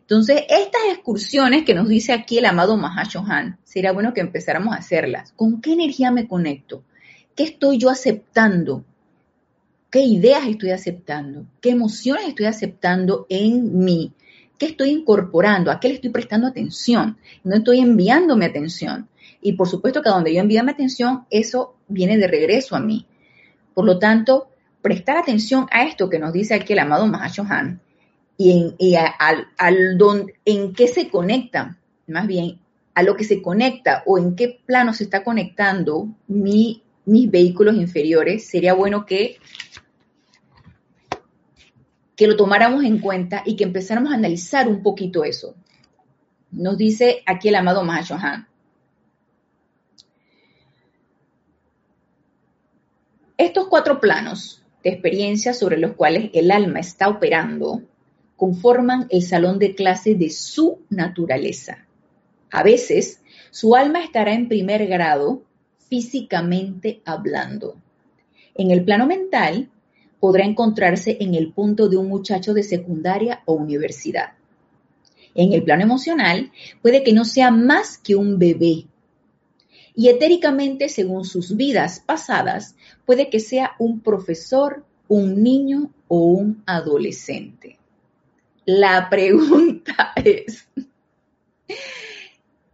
[0.00, 4.78] Entonces, estas excursiones que nos dice aquí el amado Mahashohan, sería bueno que empezáramos a
[4.78, 5.32] hacerlas.
[5.32, 6.82] ¿Con qué energía me conecto?
[7.34, 8.84] ¿Qué estoy yo aceptando?
[9.90, 11.46] ¿Qué ideas estoy aceptando?
[11.60, 14.12] ¿Qué emociones estoy aceptando en mí?
[14.58, 15.70] ¿Qué estoy incorporando?
[15.70, 17.16] ¿A qué le estoy prestando atención?
[17.42, 19.08] No estoy enviándome atención.
[19.40, 22.80] Y por supuesto que a donde yo envío mi atención, eso viene de regreso a
[22.80, 23.06] mí.
[23.72, 24.48] Por lo tanto,
[24.84, 27.80] prestar atención a esto que nos dice aquí el amado Mahashohan
[28.36, 28.76] y, en,
[30.44, 32.58] en qué se conecta, más bien
[32.94, 37.76] a lo que se conecta o en qué plano se está conectando mi, mis vehículos
[37.76, 39.38] inferiores, sería bueno que
[42.14, 45.54] que lo tomáramos en cuenta y que empezáramos a analizar un poquito eso.
[46.50, 48.46] Nos dice aquí el amado Mahashohan.
[53.38, 57.82] Estos cuatro planos de experiencia sobre los cuales el alma está operando
[58.36, 61.86] conforman el salón de clase de su naturaleza.
[62.50, 63.20] A veces,
[63.50, 65.42] su alma estará en primer grado
[65.88, 67.76] físicamente hablando.
[68.54, 69.70] En el plano mental,
[70.20, 74.32] podrá encontrarse en el punto de un muchacho de secundaria o universidad.
[75.34, 78.86] En el plano emocional, puede que no sea más que un bebé.
[79.96, 86.62] Y etéricamente, según sus vidas pasadas, puede que sea un profesor, un niño o un
[86.66, 87.78] adolescente.
[88.64, 90.68] La pregunta es,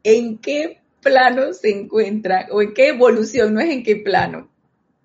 [0.02, 3.54] ¿en qué plano se encuentra o en qué evolución?
[3.54, 4.50] No es en qué plano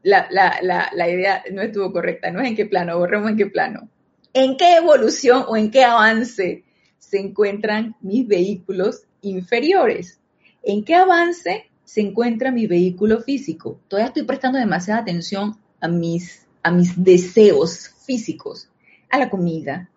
[0.05, 3.47] la, la, la, idea no estuvo correcta, no es en qué plano, borremos en qué
[3.47, 3.89] plano.
[4.33, 6.63] ¿En qué evolución o en qué avance
[6.99, 10.19] se encuentran mis vehículos inferiores?
[10.61, 13.80] ¿En qué avance se encuentra mi vehículo físico?
[13.88, 18.69] Todavía estoy prestando demasiada atención a mis, a mis deseos físicos,
[19.10, 19.89] a la comida,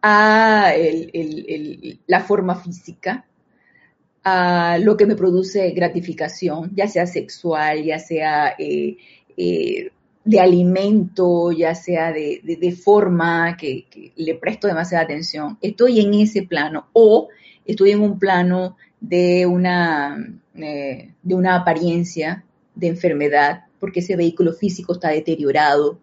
[0.00, 0.72] a
[2.06, 3.26] la forma física,
[4.24, 8.96] a lo que me produce gratificación, ya sea sexual, ya sea eh,
[9.36, 9.90] eh,
[10.24, 15.58] de alimento, ya sea de, forma que, le presto demasiada atención.
[15.62, 17.28] Estoy en ese plano o
[17.64, 20.18] estoy en un plano de una,
[20.58, 22.44] eh, de una apariencia
[22.74, 25.98] de enfermedad, porque ese vehículo físico está deteriorado,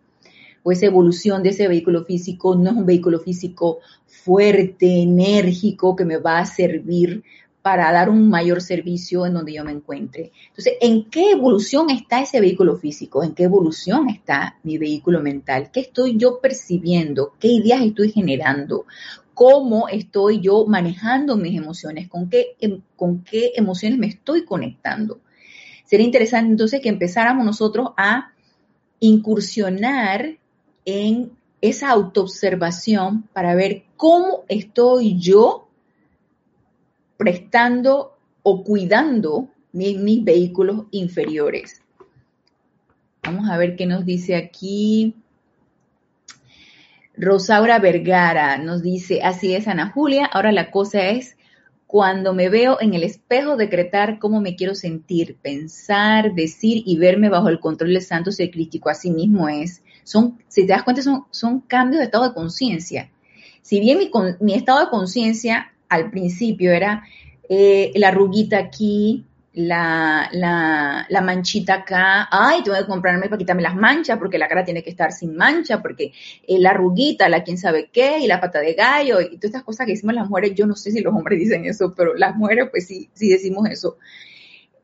[0.63, 6.05] o esa evolución de ese vehículo físico no es un vehículo físico fuerte, enérgico, que
[6.05, 7.23] me va a servir
[7.61, 10.31] para dar un mayor servicio en donde yo me encuentre.
[10.49, 13.23] Entonces, ¿en qué evolución está ese vehículo físico?
[13.23, 15.71] ¿En qué evolución está mi vehículo mental?
[15.71, 17.33] ¿Qué estoy yo percibiendo?
[17.39, 18.85] ¿Qué ideas estoy generando?
[19.35, 22.09] ¿Cómo estoy yo manejando mis emociones?
[22.09, 25.19] ¿Con qué, em, con qué emociones me estoy conectando?
[25.85, 28.33] Sería interesante entonces que empezáramos nosotros a
[28.99, 30.39] incursionar
[30.85, 35.67] en esa autoobservación para ver cómo estoy yo
[37.17, 41.81] prestando o cuidando mis, vehículos inferiores.
[43.23, 45.15] Vamos a ver qué nos dice aquí.
[47.17, 51.37] Rosaura Vergara nos dice, así es Ana Julia, ahora la cosa es
[51.87, 57.29] cuando me veo en el espejo decretar cómo me quiero sentir, pensar, decir y verme
[57.29, 59.81] bajo el control del santo ser crítico, así mismo es.
[60.03, 63.11] Son, si te das cuenta, son, son cambios de estado de conciencia.
[63.61, 67.03] Si bien mi, mi estado de conciencia al principio era
[67.47, 69.25] eh, la arruguita aquí,
[69.55, 70.29] la,
[71.09, 74.83] la, manchita acá, ay, tengo que comprarme para quitarme las manchas, porque la cara tiene
[74.83, 76.11] que estar sin mancha, porque
[76.47, 79.63] eh, la arruguita, la quién sabe qué, y la pata de gallo, y todas estas
[79.63, 82.35] cosas que decimos las mujeres, yo no sé si los hombres dicen eso, pero las
[82.35, 83.97] mujeres pues sí, sí decimos eso.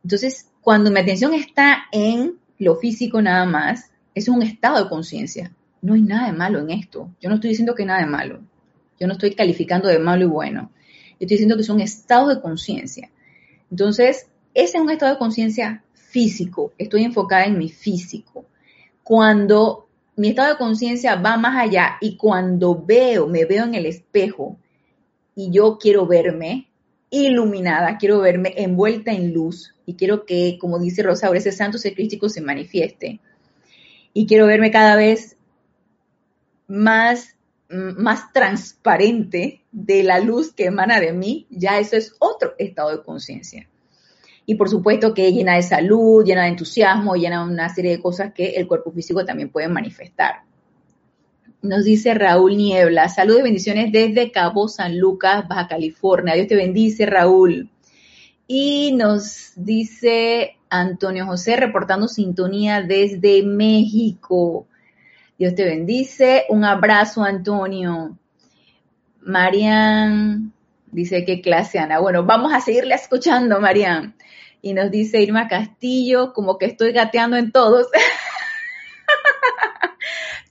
[0.03, 5.51] Entonces, cuando mi atención está en lo físico nada más, es un estado de conciencia.
[5.81, 7.09] No hay nada de malo en esto.
[7.19, 8.39] Yo no estoy diciendo que nada de malo.
[8.99, 10.71] Yo no estoy calificando de malo y bueno
[11.25, 13.09] estoy diciendo que son estados de conciencia.
[13.69, 16.73] Entonces, ese es un estado de conciencia físico.
[16.77, 18.45] Estoy enfocada en mi físico.
[19.03, 23.85] Cuando mi estado de conciencia va más allá y cuando veo, me veo en el
[23.85, 24.57] espejo
[25.35, 26.67] y yo quiero verme
[27.09, 31.95] iluminada, quiero verme envuelta en luz y quiero que, como dice Rosaura, ese santo ser
[31.95, 33.19] se manifieste.
[34.13, 35.37] Y quiero verme cada vez
[36.67, 37.35] más,
[37.69, 43.03] más transparente de la luz que emana de mí, ya eso es otro estado de
[43.03, 43.67] conciencia.
[44.51, 48.01] Y por supuesto que llena de salud, llena de entusiasmo, llena de una serie de
[48.01, 50.41] cosas que el cuerpo físico también puede manifestar.
[51.61, 56.33] Nos dice Raúl Niebla, saludos y bendiciones desde Cabo San Lucas, Baja California.
[56.33, 57.69] Dios te bendice, Raúl.
[58.45, 64.67] Y nos dice Antonio José, reportando sintonía desde México.
[65.39, 66.43] Dios te bendice.
[66.49, 68.17] Un abrazo, Antonio.
[69.21, 70.51] Marian
[70.91, 71.99] dice qué clase, Ana.
[71.99, 74.13] Bueno, vamos a seguirle escuchando, Marian.
[74.61, 77.87] Y nos dice Irma Castillo, como que estoy gateando en todos.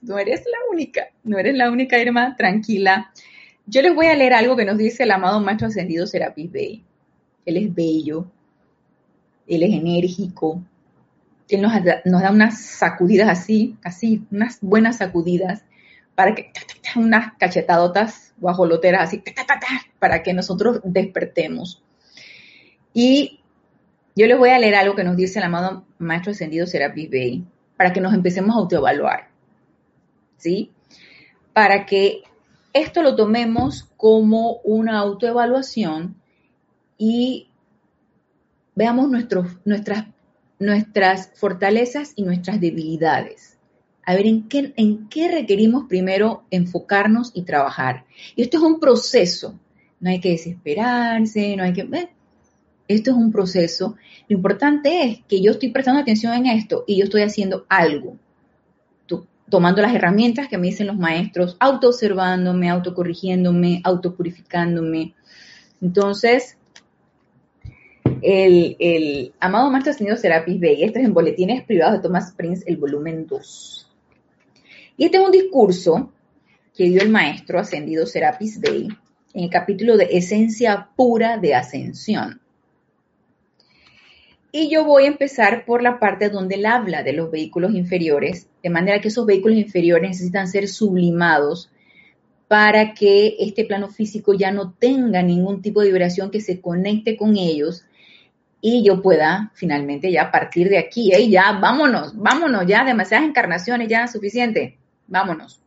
[0.01, 3.11] no eres la única, no eres la única, Irma, tranquila.
[3.65, 6.83] Yo les voy a leer algo que nos dice el amado Maestro Ascendido Serapis Bey.
[7.45, 8.27] Él es bello,
[9.47, 10.63] él es enérgico,
[11.49, 15.63] él nos, da unas sacudidas así, así, unas buenas sacudidas,
[16.15, 16.51] para que,
[16.95, 19.23] unas cachetadotas guajoloteras así,
[19.99, 21.83] para que nosotros despertemos.
[22.93, 23.40] Y
[24.15, 27.45] yo les voy a leer algo que nos dice el amado Maestro Ascendido Serapis Bey,
[27.77, 29.29] para que nos empecemos a autoevaluar.
[30.37, 30.71] ¿Sí?
[31.53, 32.23] Para que
[32.73, 36.15] esto lo tomemos como una autoevaluación
[36.97, 37.49] y
[38.75, 39.57] veamos nuestras,
[40.59, 43.57] nuestras fortalezas y nuestras debilidades.
[44.03, 48.05] A ver en qué, en qué requerimos primero enfocarnos y trabajar.
[48.35, 49.59] Y esto es un proceso.
[49.99, 52.09] No hay que desesperarse, no hay que...
[52.95, 53.95] Esto es un proceso.
[54.27, 58.17] Lo importante es que yo estoy prestando atención en esto y yo estoy haciendo algo.
[59.49, 65.13] tomando las herramientas que me dicen los maestros, auto-observándome, autocorrigiéndome, autopurificándome.
[65.81, 66.57] Entonces,
[68.21, 72.63] el, el amado Maestro Ascendido Serapis Bey, esto es en Boletines Privados de Thomas Prince,
[72.65, 73.91] el volumen 2.
[74.97, 76.13] Y este es un discurso
[76.75, 78.87] que dio el Maestro Ascendido Serapis Bey
[79.33, 82.40] en el capítulo de Esencia Pura de Ascensión.
[84.51, 88.49] Y yo voy a empezar por la parte donde él habla de los vehículos inferiores,
[88.61, 91.71] de manera que esos vehículos inferiores necesitan ser sublimados
[92.49, 97.15] para que este plano físico ya no tenga ningún tipo de vibración que se conecte
[97.15, 97.85] con ellos
[98.59, 101.29] y yo pueda finalmente ya partir de aquí, ¿eh?
[101.29, 105.61] ya vámonos, vámonos, ya demasiadas encarnaciones, ya suficiente, vámonos.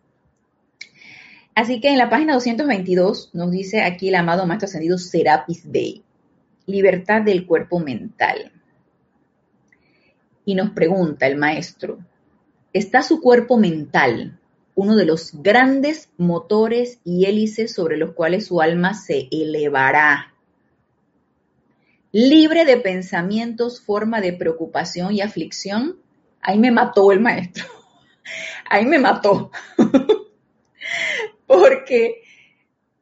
[1.54, 6.02] Así que en la página 222 nos dice aquí el amado Maestro Ascendido Serapis Bey,
[6.66, 8.52] libertad del cuerpo mental.
[10.44, 11.98] Y nos pregunta el maestro,
[12.72, 14.38] ¿está su cuerpo mental
[14.74, 20.34] uno de los grandes motores y hélices sobre los cuales su alma se elevará?
[22.12, 25.98] Libre de pensamientos, forma de preocupación y aflicción.
[26.40, 27.64] Ahí me mató el maestro.
[28.70, 29.50] Ahí me mató.
[31.46, 32.22] Porque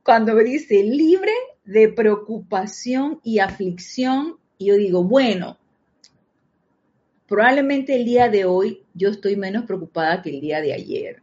[0.03, 1.33] cuando me dice libre
[1.65, 5.59] de preocupación y aflicción, yo digo, bueno,
[7.33, 11.23] probablemente el día de hoy yo estoy menos preocupada que el día de ayer.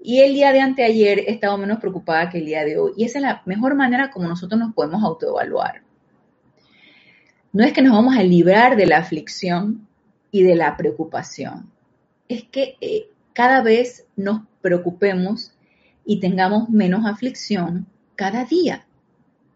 [0.00, 2.92] Y el día de anteayer he estado menos preocupada que el día de hoy.
[2.96, 5.82] Y esa es la mejor manera como nosotros nos podemos autoevaluar.
[7.52, 9.86] No es que nos vamos a librar de la aflicción
[10.32, 11.70] y de la preocupación.
[12.28, 15.52] Es que eh, cada vez nos preocupemos
[16.04, 18.84] y tengamos menos aflicción cada día.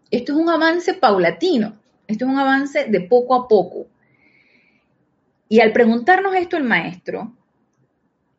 [0.09, 1.73] Esto es un avance paulatino.
[2.07, 3.87] Esto es un avance de poco a poco.
[5.49, 7.33] Y al preguntarnos esto el maestro,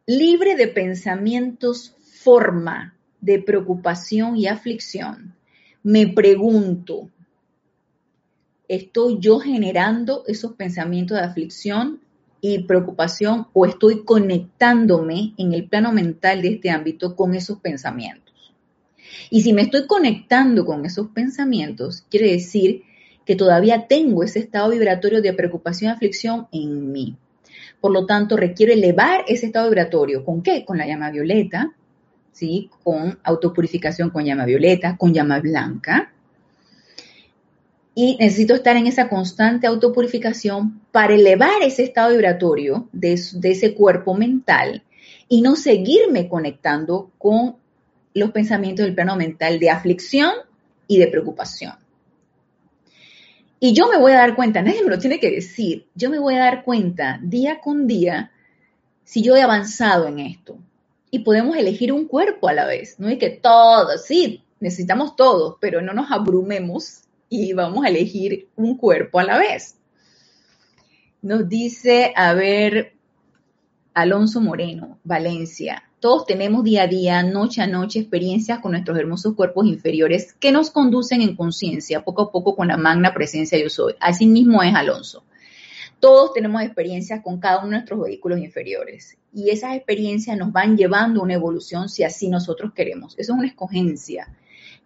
[0.06, 5.34] libre de pensamientos forma de preocupación y aflicción,
[5.82, 7.10] me pregunto,
[8.68, 12.00] ¿estoy yo generando esos pensamientos de aflicción
[12.40, 18.34] y preocupación o estoy conectándome en el plano mental de este ámbito con esos pensamientos?
[19.30, 22.82] Y si me estoy conectando con esos pensamientos, quiere decir
[23.28, 27.14] que todavía tengo ese estado vibratorio de preocupación y aflicción en mí.
[27.78, 30.24] Por lo tanto, requiero elevar ese estado vibratorio.
[30.24, 30.64] ¿Con qué?
[30.64, 31.74] Con la llama violeta,
[32.32, 32.70] ¿sí?
[32.82, 36.10] Con autopurificación con llama violeta, con llama blanca.
[37.94, 43.74] Y necesito estar en esa constante autopurificación para elevar ese estado vibratorio de, de ese
[43.74, 44.84] cuerpo mental
[45.28, 47.56] y no seguirme conectando con
[48.14, 50.32] los pensamientos del plano mental de aflicción
[50.86, 51.74] y de preocupación.
[53.60, 56.18] Y yo me voy a dar cuenta, nadie me lo tiene que decir, yo me
[56.18, 58.30] voy a dar cuenta día con día
[59.04, 60.58] si yo he avanzado en esto.
[61.10, 65.56] Y podemos elegir un cuerpo a la vez, no hay que todos, sí, necesitamos todos,
[65.60, 69.76] pero no nos abrumemos y vamos a elegir un cuerpo a la vez.
[71.20, 72.94] Nos dice, a ver,
[73.94, 75.87] Alonso Moreno, Valencia.
[76.00, 80.52] Todos tenemos día a día, noche a noche, experiencias con nuestros hermosos cuerpos inferiores que
[80.52, 83.94] nos conducen en conciencia, poco a poco con la magna presencia yo soy.
[83.98, 85.24] Así mismo es Alonso.
[85.98, 90.76] Todos tenemos experiencias con cada uno de nuestros vehículos inferiores y esas experiencias nos van
[90.76, 93.14] llevando a una evolución si así nosotros queremos.
[93.18, 94.28] Eso es una escogencia.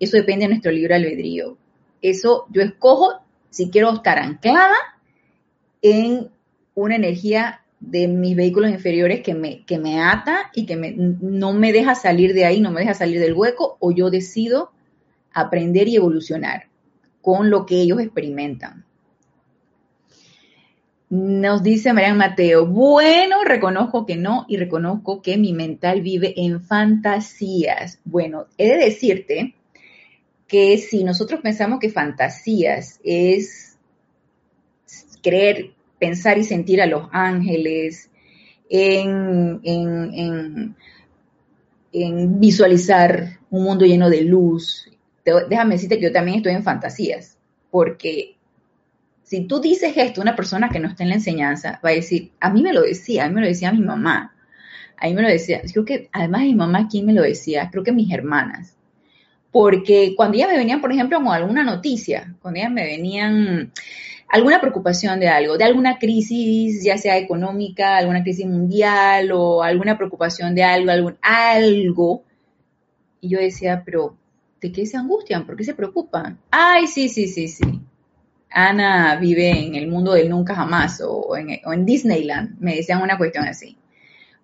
[0.01, 1.59] Eso depende de nuestro libre albedrío.
[2.01, 4.77] Eso yo escojo si quiero estar anclada
[5.83, 6.31] en
[6.75, 11.73] una energía de mis vehículos inferiores que me, que me ata y que no me
[11.73, 14.71] deja salir de ahí, no me deja salir del hueco, o yo decido
[15.33, 16.69] aprender y evolucionar
[17.21, 18.85] con lo que ellos experimentan.
[21.11, 26.63] Nos dice Marian Mateo, bueno, reconozco que no y reconozco que mi mental vive en
[26.63, 28.01] fantasías.
[28.05, 29.55] Bueno, he de decirte
[30.47, 33.77] que si nosotros pensamos que fantasías es
[35.23, 35.73] creer
[36.03, 38.11] pensar y sentir a los ángeles,
[38.69, 39.61] en,
[42.41, 44.91] visualizar un mundo lleno de luz.
[45.25, 47.39] déjame decirte que yo también estoy en fantasías,
[47.71, 48.35] porque
[49.23, 52.33] si tú dices esto una persona que no está en la enseñanza, va a decir,
[52.41, 54.35] a mí me lo decía, a mí me lo decía mi mamá,
[54.97, 57.69] a mí me lo decía, creo que además mi mamá, ¿quién me lo decía?
[57.71, 58.77] Creo que mis hermanas.
[59.53, 63.71] Porque cuando ellas me venían, por ejemplo, con alguna noticia, cuando ellas me venían,
[64.33, 69.99] alguna preocupación de algo, de alguna crisis, ya sea económica, alguna crisis mundial o alguna
[69.99, 72.25] preocupación de algo, algún, algo.
[73.21, 74.17] Y yo decía, pero
[74.59, 75.45] ¿de qué se angustian?
[75.45, 76.39] ¿Por qué se preocupan?
[76.51, 77.81] Ay, sí, sí, sí, sí.
[78.49, 83.03] Ana vive en el mundo del nunca jamás o en, o en Disneyland, me decían
[83.03, 83.77] una cuestión así.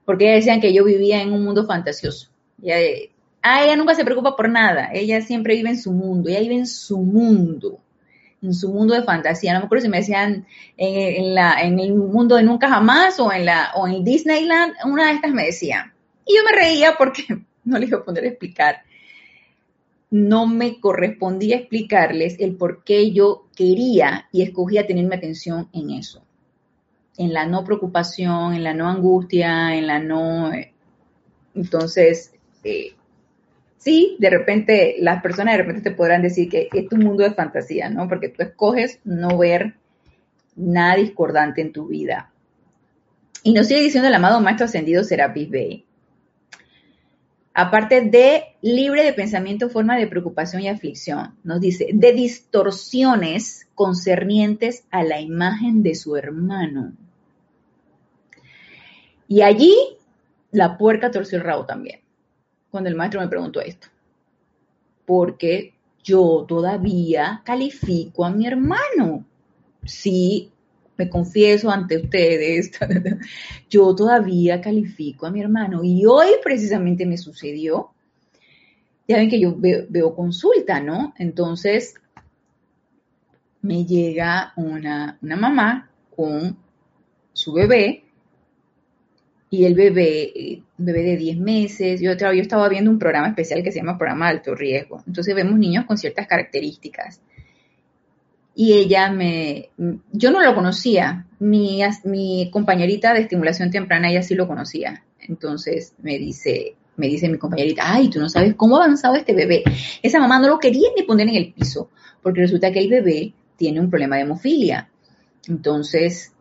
[0.05, 2.29] Porque decían que yo vivía en un mundo fantasioso.
[2.61, 6.41] Y ah, ella nunca se preocupa por nada, ella siempre vive en su mundo, ella
[6.41, 7.81] vive en su mundo
[8.43, 9.53] en su mundo de fantasía.
[9.53, 13.73] No me acuerdo si me decían en, el mundo de nunca jamás o en, la,
[14.03, 15.95] Disneyland, una de estas me decía.
[16.25, 17.25] Y yo me reía porque
[17.65, 18.83] no les iba a poner a explicar.
[20.11, 25.91] No me correspondía explicarles el por qué yo quería y escogía tener mi atención en
[25.91, 26.23] eso.
[27.19, 30.53] En la no preocupación, en la no angustia, en la no...
[30.53, 30.73] Eh,
[31.55, 32.33] entonces,
[32.63, 32.95] eh,
[33.79, 37.33] sí, de repente las personas de repente te podrán decir que es tu mundo de
[37.33, 38.09] fantasía, ¿no?
[38.09, 39.75] Porque tú escoges no ver
[40.57, 42.31] nada discordante en tu vida.
[43.43, 45.85] Y nos sigue diciendo el amado Maestro Ascendido Serapis Bey.
[47.55, 54.85] Aparte de libre de pensamiento, forma de preocupación y aflicción, nos dice, de distorsiones concernientes
[54.91, 56.93] a la imagen de su hermano.
[59.27, 59.75] Y allí
[60.53, 62.01] la puerca torció el rabo también
[62.71, 63.89] cuando el maestro me preguntó esto.
[65.07, 69.25] Porque yo todavía califico a mi hermano.
[69.85, 70.51] Sí,
[70.97, 72.73] me confieso ante ustedes,
[73.71, 75.85] yo todavía califico a mi hermano.
[75.85, 77.93] Y hoy precisamente me sucedió,
[79.07, 81.15] ya ven que yo veo, consulta, ¿no?
[81.19, 81.95] Entonces,
[83.63, 86.59] me llega una, una mamá con
[87.33, 88.08] su bebé
[89.51, 93.63] y el bebé, eh, bebé de 10 meses, yo, yo estaba viendo un programa especial
[93.63, 95.03] que se llama Programa Alto Riesgo.
[95.07, 97.21] Entonces vemos niños con ciertas características.
[98.55, 99.71] Y ella me,
[100.13, 105.05] yo no lo conocía, mi, mi compañerita de estimulación temprana, ella sí lo conocía.
[105.21, 109.33] Entonces me dice, me dice mi compañerita, ay, tú no sabes cómo ha avanzado este
[109.33, 109.63] bebé.
[110.03, 111.91] Esa mamá no lo quería ni poner en el piso,
[112.23, 114.91] porque resulta que el bebé tiene un problema de hemofilia.
[115.47, 116.33] Entonces,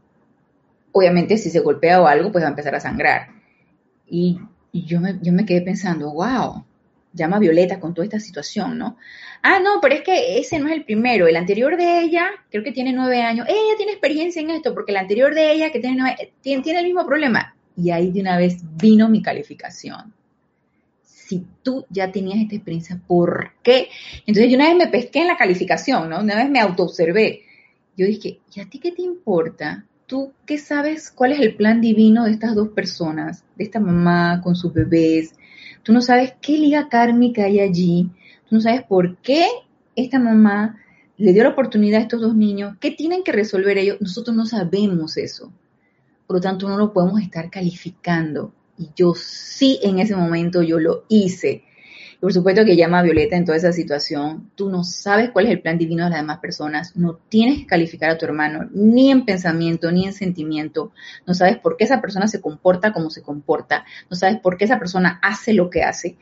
[0.97, 3.29] obviamente si se golpea o algo, pues va a empezar a sangrar.
[4.09, 4.39] Y,
[4.73, 6.63] yo, me, yo me quedé pensando, wow,
[7.13, 8.97] llama Violeta con toda esta situación, ¿no?
[9.41, 11.27] Ah, no, pero es que ese no es el primero.
[11.27, 14.91] El anterior de ella, creo que tiene nueve años, ella tiene experiencia en esto, porque
[14.91, 17.55] el anterior de ella, que tiene, tiene, tiene el mismo problema.
[17.75, 20.13] Y ahí de una vez vino mi calificación.
[21.03, 23.89] Si tú ya tenías esta experiencia, ¿por qué?
[24.25, 26.21] Entonces yo una vez me pesqué en la calificación, ¿no?
[26.21, 27.43] Una vez me autoobservé.
[27.97, 31.81] Yo dije, ¿y a ti qué te importa ¿Tú qué sabes cuál es el plan
[31.81, 35.33] divino de estas dos personas, de esta mamá con sus bebés?
[35.83, 38.09] Tú no sabes qué liga kármica hay allí.
[38.47, 39.45] Tú no sabes por qué
[39.97, 40.77] esta mamá
[41.17, 42.77] le dio la oportunidad a estos dos niños.
[42.79, 43.97] ¿Qué tienen que resolver ellos?
[43.99, 45.51] Nosotros no sabemos eso.
[46.25, 48.53] Por lo tanto, no lo podemos estar calificando.
[48.77, 51.65] Y yo sí en ese momento yo lo hice.
[52.19, 54.49] Por supuesto que llama a Violeta en toda esa situación.
[54.55, 56.95] Tú no sabes cuál es el plan divino de las demás personas.
[56.95, 60.91] No tienes que calificar a tu hermano ni en pensamiento ni en sentimiento.
[61.27, 63.85] No sabes por qué esa persona se comporta como se comporta.
[64.09, 66.17] No sabes por qué esa persona hace lo que hace.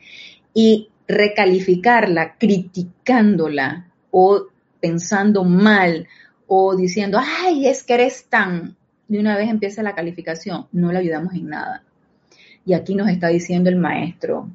[0.52, 4.46] Y recalificarla criticándola o
[4.80, 6.06] pensando mal
[6.46, 8.76] o diciendo, ay, es que eres tan,
[9.08, 11.82] de una vez empieza la calificación, no le ayudamos en nada.
[12.64, 14.48] Y aquí nos está diciendo el maestro,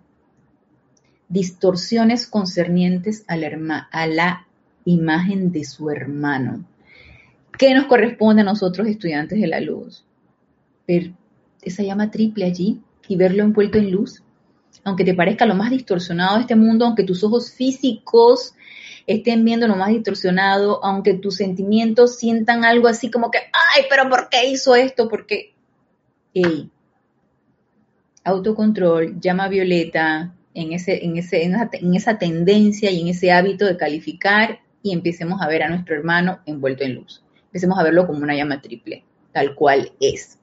[1.31, 4.47] distorsiones concernientes a la,
[4.83, 6.65] imagen de su hermano.
[7.57, 10.03] ¿Qué nos corresponde a nosotros, estudiantes de la luz?
[10.87, 11.11] Ver
[11.61, 14.23] esa llama triple allí y verlo envuelto en luz.
[14.83, 18.55] Aunque te parezca lo más distorsionado de este mundo, aunque tus ojos físicos
[19.05, 24.09] estén viendo lo más distorsionado, aunque tus sentimientos sientan algo así como que, ay, pero
[24.09, 25.07] ¿por qué hizo esto?
[25.07, 25.53] Porque,
[26.33, 26.71] hey,
[28.23, 33.77] autocontrol, llama violeta, en, ese, en, ese, en, esa, tendencia y en ese hábito de
[33.77, 37.23] calificar y empecemos a ver a nuestro hermano envuelto en luz.
[37.45, 40.37] Empecemos a verlo como una llama triple, tal cual es.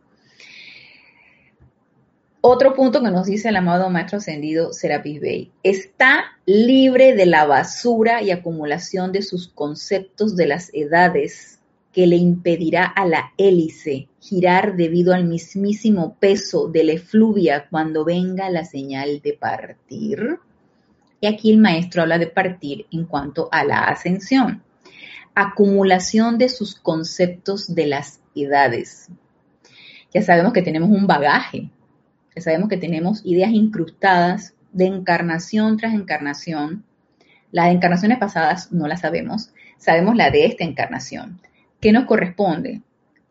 [2.41, 7.45] Otro punto que nos dice el amado Maestro Ascendido Serapis Bey, está libre de la
[7.47, 11.59] basura y acumulación de sus conceptos de las edades
[11.93, 18.05] que le impedirá a la hélice girar debido al mismísimo peso de la efluvia cuando
[18.05, 20.39] venga la señal de partir.
[21.21, 24.63] Y aquí el maestro habla de partir en cuanto a la ascensión.
[25.35, 29.09] Acumulación de sus conceptos de las edades.
[30.13, 31.71] Ya sabemos que tenemos un bagaje,
[32.37, 36.85] ya sabemos que tenemos ideas incrustadas de encarnación tras encarnación.
[37.51, 41.41] Las encarnaciones pasadas no las sabemos, sabemos la de esta encarnación.
[41.81, 42.83] ¿Qué nos corresponde?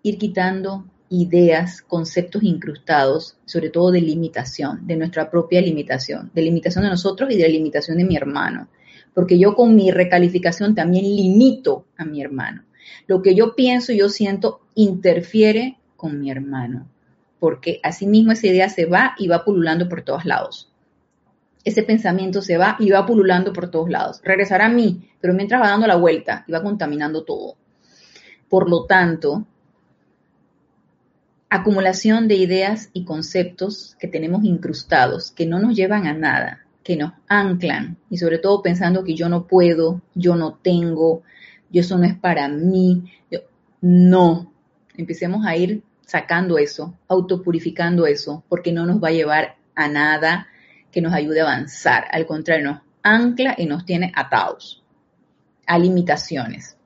[0.04, 6.84] Ir quitando ideas, conceptos incrustados, sobre todo de limitación, de nuestra propia limitación, de limitación
[6.84, 8.68] de nosotros y de la limitación de mi hermano.
[9.14, 12.64] Porque yo con mi recalificación también limito a mi hermano.
[13.08, 16.88] Lo que yo pienso y yo siento interfiere con mi hermano.
[17.40, 20.72] Porque asimismo esa idea se va y va pululando por todos lados.
[21.64, 24.22] Ese pensamiento se va y va pululando por todos lados.
[24.24, 27.56] Regresará a mí, pero mientras va dando la vuelta y va contaminando todo.
[28.48, 29.46] Por lo tanto,
[31.50, 36.96] acumulación de ideas y conceptos que tenemos incrustados, que no nos llevan a nada, que
[36.96, 41.24] nos anclan y sobre todo pensando que yo no puedo, yo no tengo,
[41.70, 43.12] yo eso no es para mí.
[43.82, 44.52] no,
[44.96, 50.48] empecemos a ir sacando eso, autopurificando eso, porque no nos va a llevar a nada
[50.92, 52.06] que nos ayude a avanzar.
[52.12, 54.84] Al contrario, nos ancla y nos tiene atados
[55.66, 56.78] a limitaciones.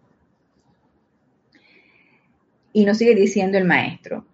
[2.73, 4.25] Y nos sigue diciendo el maestro,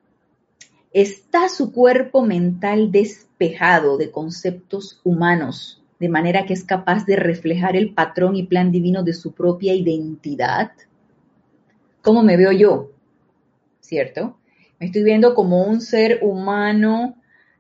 [1.02, 7.76] está su cuerpo mental despejado de conceptos humanos, de manera que es capaz de reflejar
[7.76, 10.72] el patrón y plan divino de su propia identidad.
[12.02, 12.90] ¿Cómo me veo yo?
[13.80, 14.38] ¿Cierto?
[14.80, 17.16] Me estoy viendo como un ser humano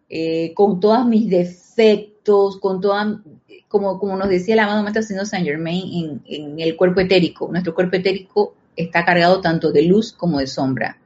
[0.09, 3.21] eh, con todos mis defectos, con toda,
[3.67, 7.49] como, como nos decía el amado Maestro Señor Saint Germain en, en el cuerpo etérico.
[7.51, 10.97] Nuestro cuerpo etérico está cargado tanto de luz como de sombra.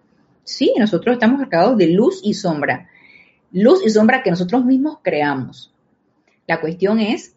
[0.44, 2.90] Sí, nosotros estamos cargados de luz y sombra.
[3.52, 5.74] Luz y sombra que nosotros mismos creamos.
[6.48, 7.36] La cuestión es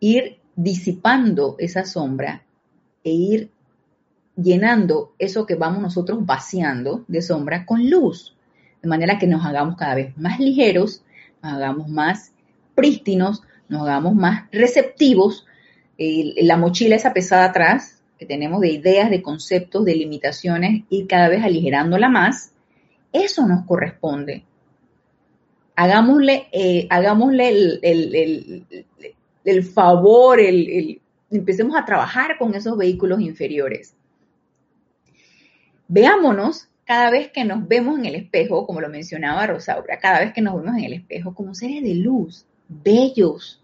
[0.00, 2.42] ir disipando esa sombra
[3.04, 3.50] e ir
[4.36, 8.36] llenando eso que vamos nosotros vaciando de sombra con luz,
[8.82, 11.02] de manera que nos hagamos cada vez más ligeros,
[11.42, 12.32] nos hagamos más
[12.74, 15.46] prístinos, nos hagamos más receptivos,
[15.96, 21.28] la mochila esa pesada atrás que tenemos de ideas, de conceptos, de limitaciones, y cada
[21.28, 22.52] vez aligerándola más,
[23.12, 24.44] eso nos corresponde.
[25.76, 27.78] Hagámosle, eh, hagámosle
[29.44, 30.40] el, favor,
[31.30, 33.94] empecemos a trabajar con esos vehículos inferiores.
[35.86, 40.32] Veámonos cada vez que nos vemos en el espejo, como lo mencionaba Rosaura, cada vez
[40.32, 43.62] que nos vemos en el espejo como seres de luz, bellos,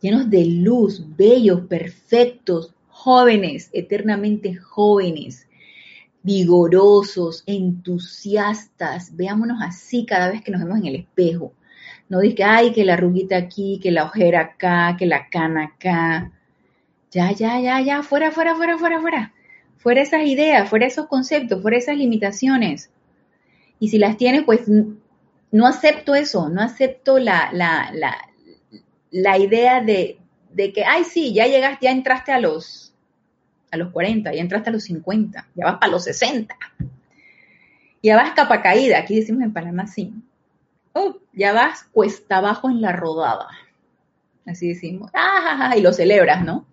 [0.00, 2.74] llenos de luz, bellos, perfectos,
[3.04, 5.46] jóvenes, eternamente jóvenes,
[6.22, 9.14] vigorosos, entusiastas.
[9.14, 11.52] Veámonos así cada vez que nos vemos en el espejo.
[12.08, 16.32] No diga, ay, que la ruguita aquí, que la ojera acá, que la cana acá.
[17.10, 19.34] Ya, ya, ya, ya, fuera, fuera, fuera, fuera, fuera.
[19.76, 22.90] Fuera esas ideas, fuera esos conceptos, fuera esas limitaciones.
[23.78, 24.62] Y si las tienes, pues
[25.50, 28.16] no acepto eso, no acepto la, la, la,
[29.10, 30.20] la idea de,
[30.54, 32.83] de que, ay, sí, ya llegaste, ya entraste a los,
[33.74, 36.56] a los 40, ya entraste a los 50, ya vas para los 60.
[38.02, 40.12] Ya vas capa caída, aquí decimos en Panamá sí.
[40.92, 43.48] Oh, ya vas cuesta abajo en la rodada.
[44.46, 45.74] así decimos, ¡ah!
[45.76, 46.66] y lo celebras, ¿no?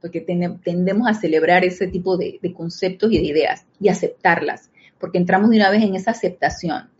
[0.00, 5.18] Porque tendemos a celebrar ese tipo de, de conceptos y de ideas y aceptarlas, porque
[5.18, 6.90] entramos de una vez en esa aceptación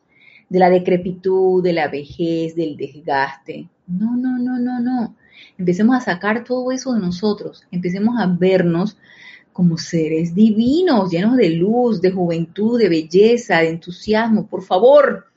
[0.49, 3.69] de la decrepitud, de la vejez, del desgaste.
[3.87, 5.17] No, no, no, no, no.
[5.59, 8.97] Empecemos a sacar todo eso de nosotros, empecemos a vernos
[9.57, 14.47] como seres divinos, llenos de luz, de juventud, de belleza, de entusiasmo.
[14.49, 15.29] Por favor,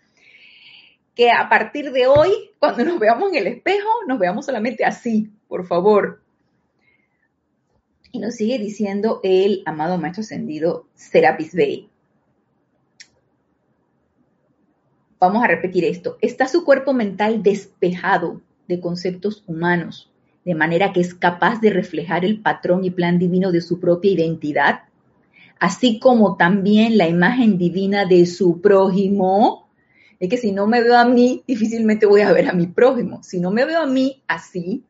[1.15, 5.31] que a partir de hoy, cuando nos veamos en el espejo, nos veamos solamente así,
[5.47, 6.21] por favor.
[8.11, 11.89] Y nos sigue diciendo el amado Maestro Ascendido Serapis Bey.
[15.17, 16.17] Vamos a repetir esto.
[16.19, 20.11] Está su cuerpo mental despejado de conceptos humanos,
[20.49, 24.09] de manera que es capaz de reflejar el patrón y plan divino de su propia
[24.09, 24.79] identidad,
[25.59, 29.69] así como también la imagen divina de su prójimo.
[30.19, 33.21] Es que si no me veo a mí, difícilmente voy a ver a mi prójimo.
[33.21, 34.83] Si no me veo a mí así,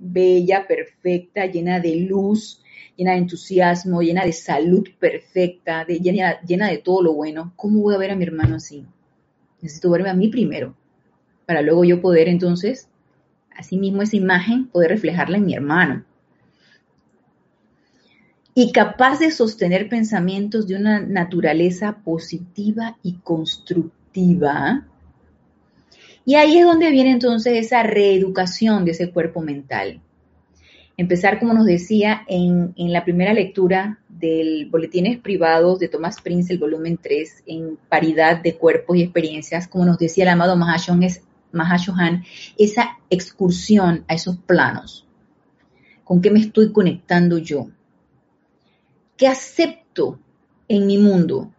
[0.00, 2.60] bella, perfecta, llena de luz,
[2.96, 7.94] llena de entusiasmo, llena de salud perfecta, llena, llena de todo lo bueno, ¿cómo voy
[7.94, 8.84] a ver a mi hermano así?
[9.60, 10.74] Necesito verme a mí primero,
[11.46, 12.88] para luego yo poder entonces,
[13.56, 16.04] asimismo esa imagen, poder reflejarla en mi hermano.
[18.54, 24.86] Y capaz de sostener pensamientos de una naturaleza positiva y constructiva.
[26.24, 30.00] Y ahí es donde viene entonces esa reeducación de ese cuerpo mental.
[30.96, 36.60] Empezar, como nos decía en, la primera lectura del Boletines Privados de Thomas Prince, el
[36.60, 40.56] volumen 3, en paridad de cuerpos y experiencias, como nos decía el amado
[41.54, 42.24] Mahashohan,
[42.58, 45.06] esa excursión a esos planos.
[46.04, 47.68] ¿Con qué me estoy conectando yo?
[49.16, 50.18] ¿Qué acepto
[50.68, 51.52] en mi mundo?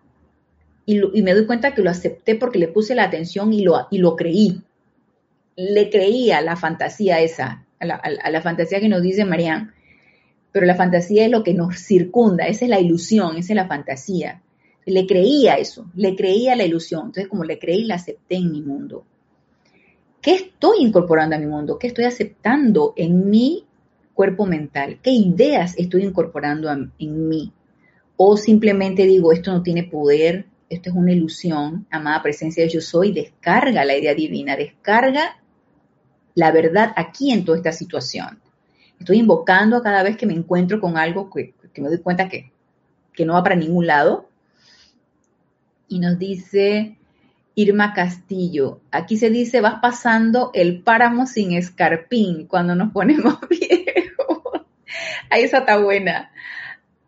[0.86, 3.98] Y, me doy cuenta que lo acepté porque le puse la atención y lo, y
[3.98, 4.62] lo creí.
[5.56, 7.86] Le creía la fantasía esa, a
[8.32, 9.72] la, fantasía que nos dice Marianne,
[10.52, 13.68] pero la fantasía es lo que nos circunda, esa es la ilusión, esa es la
[13.68, 14.42] fantasía.
[14.86, 18.62] Le creía eso, le creía la ilusión, entonces como le creí, la acepté en mi
[18.62, 19.06] mundo.
[20.26, 21.78] ¿Qué estoy incorporando a mi mundo?
[21.78, 23.64] ¿Qué estoy aceptando en mi
[24.16, 24.98] cuerpo mental?
[25.04, 27.54] ¿Qué ideas estoy incorporando en mí?
[28.18, 32.82] O simplemente digo, esto no tiene poder, esto es una ilusión, amada presencia de yo
[32.82, 35.38] soy, descarga la idea divina, descarga
[36.34, 38.42] la verdad aquí en toda esta situación.
[39.00, 42.52] Estoy invocando a cada vez que me encuentro con algo que, me doy cuenta que,
[43.14, 44.28] que no va para ningún lado.
[45.88, 46.98] Y nos dice
[47.56, 54.66] Irma Castillo, aquí se dice, vas pasando el páramo sin escarpín cuando nos ponemos viejos.
[55.30, 56.32] Ahí esa está buena.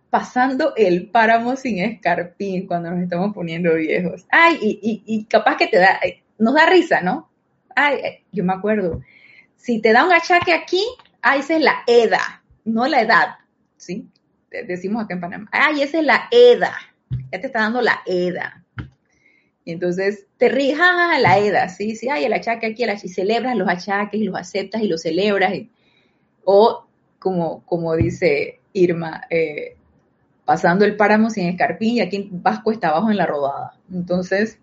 [0.10, 4.26] Pasando el páramo sin escarpín cuando nos estamos poniendo viejos.
[4.30, 6.00] Ay, y, capaz que te da,
[6.40, 7.30] nos da risa, ¿no?
[7.76, 9.02] Ay, yo me acuerdo
[9.58, 10.82] si te da un achaque aquí,
[11.22, 13.36] ah, esa es la EDA, no la edad,
[13.76, 14.08] ¿sí?
[14.50, 16.74] Decimos acá en Panamá, ay, esa es la EDA,
[17.32, 18.64] ya te está dando la EDA.
[19.68, 23.10] Y entonces te ríes, ah, la EDA, sí, sí, ay, el achaque aquí, el y
[23.10, 25.52] celebras los achaques y los aceptas y los celebras.
[26.46, 26.88] o
[27.20, 29.76] como, como dice Irma, eh,
[30.46, 33.74] pasando el páramo sin escarpín y aquí vas cuesta abajo en la rodada.
[33.92, 34.58] Entonces,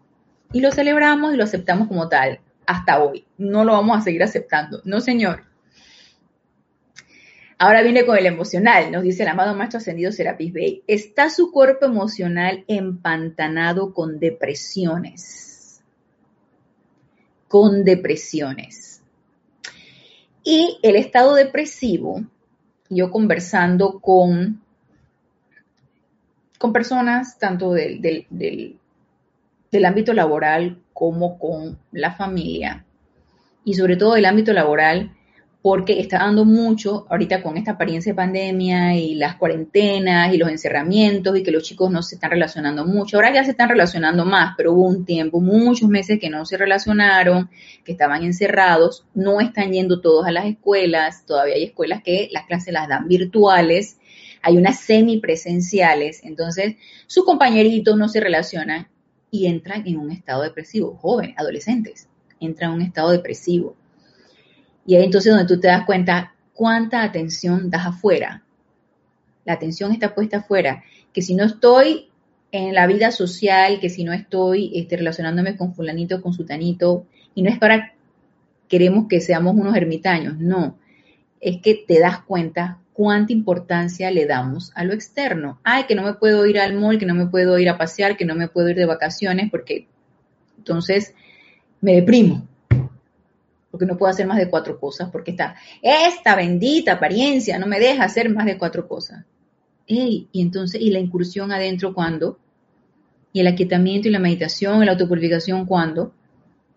[0.55, 3.26] y lo celebramos y lo aceptamos como tal hasta hoy.
[3.36, 4.80] No lo vamos a seguir aceptando.
[4.84, 5.42] No, señor.
[7.59, 10.82] Ahora viene con el emocional, nos dice el amado Maestro Ascendido Serapis Bey.
[10.86, 15.82] Está su cuerpo emocional empantanado con depresiones.
[17.48, 19.02] Con depresiones.
[20.42, 22.24] Y el estado depresivo,
[22.90, 24.61] yo conversando con,
[26.59, 28.00] con personas tanto del,
[28.30, 32.84] del ámbito laboral como con la familia
[33.64, 35.16] y sobre todo el ámbito laboral,
[35.65, 40.51] porque está dando mucho ahorita con esta apariencia de pandemia y las cuarentenas y los
[40.51, 43.17] encerramientos y que los chicos no se están relacionando mucho.
[43.17, 46.59] Ahora ya se están relacionando más, pero hubo un tiempo, muchos meses que no se
[46.59, 47.49] relacionaron,
[47.83, 52.45] que estaban encerrados, no están yendo todos a las escuelas, todavía hay escuelas que las
[52.45, 53.97] clases las dan virtuales,
[54.43, 58.89] hay unas semipresenciales, entonces sus compañeritos no se relacionan
[59.31, 62.07] y entran en un estado depresivo, jóvenes, adolescentes,
[62.39, 63.79] entran en un estado depresivo.
[64.87, 68.43] Y ahí entonces donde tú te das cuenta cuánta atención das afuera.
[69.45, 72.09] La atención está puesta afuera, que si no estoy
[72.53, 77.43] en la vida social, que si no estoy este, relacionándome con fulanito, con sutanito, y
[77.43, 77.95] no es para
[78.68, 80.78] queremos que seamos unos ermitaños, no,
[81.41, 85.59] es que te das cuenta cuánta importancia le damos a lo externo.
[85.64, 88.16] Ay, que no me puedo ir al mall, que no me puedo ir a pasear,
[88.16, 89.87] que no me puedo ir de vacaciones, porque
[90.57, 91.14] entonces
[91.80, 92.47] me deprimo.
[93.75, 97.81] Porque no puedo hacer más de cuatro cosas, porque está esta bendita apariencia no me
[97.81, 99.25] deja hacer más de cuatro cosas.
[99.85, 102.39] y entonces, ¿y la incursión adentro cuándo?
[103.33, 106.12] ¿Y el aquietamiento y la meditación, la autopurificación cuándo?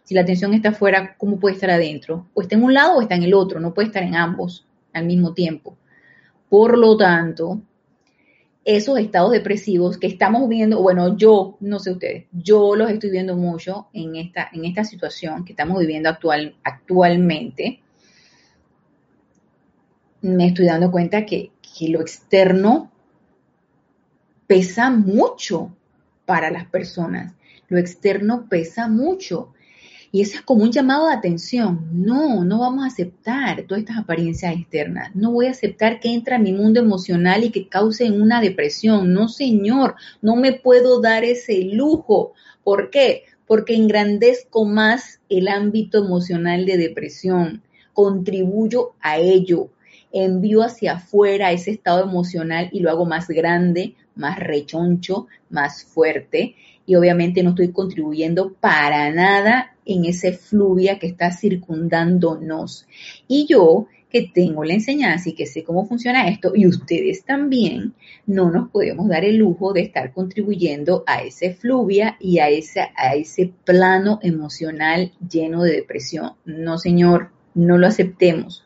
[0.05, 2.29] Si la atención está afuera, ¿cómo puede estar adentro?
[2.33, 4.65] O está en un lado o está en el otro, no puede estar en ambos
[4.91, 5.77] al mismo tiempo.
[6.49, 7.61] Por lo tanto,
[8.67, 13.37] esos estados depresivos que estamos viendo, bueno, yo, no sé ustedes, yo los estoy viendo
[13.37, 17.79] mucho en esta, en esta situación que estamos viviendo actual, actualmente.
[20.19, 22.91] Me estoy dando cuenta que, que lo externo
[24.47, 25.73] pesa mucho
[26.25, 27.35] para las personas.
[27.69, 29.53] Lo externo pesa mucho.
[30.11, 31.89] Y eso es como un llamado de atención.
[31.91, 35.15] No, no vamos a aceptar todas estas apariencias externas.
[35.15, 39.13] No voy a aceptar que entre a mi mundo emocional y que cause una depresión.
[39.13, 42.33] No, señor, no me puedo dar ese lujo.
[42.63, 43.23] ¿Por qué?
[43.45, 47.61] Porque engrandezco más el ámbito emocional de depresión.
[47.93, 49.69] Contribuyo a ello.
[50.13, 56.55] Envío hacia afuera ese estado emocional y lo hago más grande, más rechoncho, más fuerte
[56.85, 62.87] y obviamente no estoy contribuyendo para nada en ese fluvia que está circundándonos.
[63.27, 67.93] Y yo, que tengo la enseñanza y que sé cómo funciona esto, y ustedes también,
[68.25, 72.81] no nos podemos dar el lujo de estar contribuyendo a ese fluvia y a ese,
[72.95, 76.33] a ese plano emocional lleno de depresión.
[76.45, 78.63] No, señor, no lo aceptemos.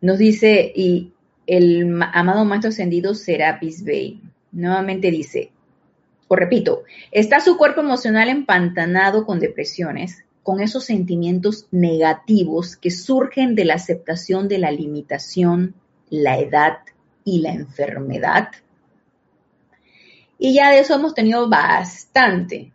[0.00, 1.12] Nos dice, y
[1.46, 4.20] el amado Maestro Ascendido Serapis Bey,
[4.52, 5.52] Nuevamente dice,
[6.32, 13.56] o repito, está su cuerpo emocional empantanado con depresiones, con esos sentimientos negativos que surgen
[13.56, 15.74] de la aceptación de la limitación,
[16.08, 16.78] la edad
[17.24, 18.50] y la enfermedad.
[20.38, 22.70] Y ya de eso hemos tenido bastante.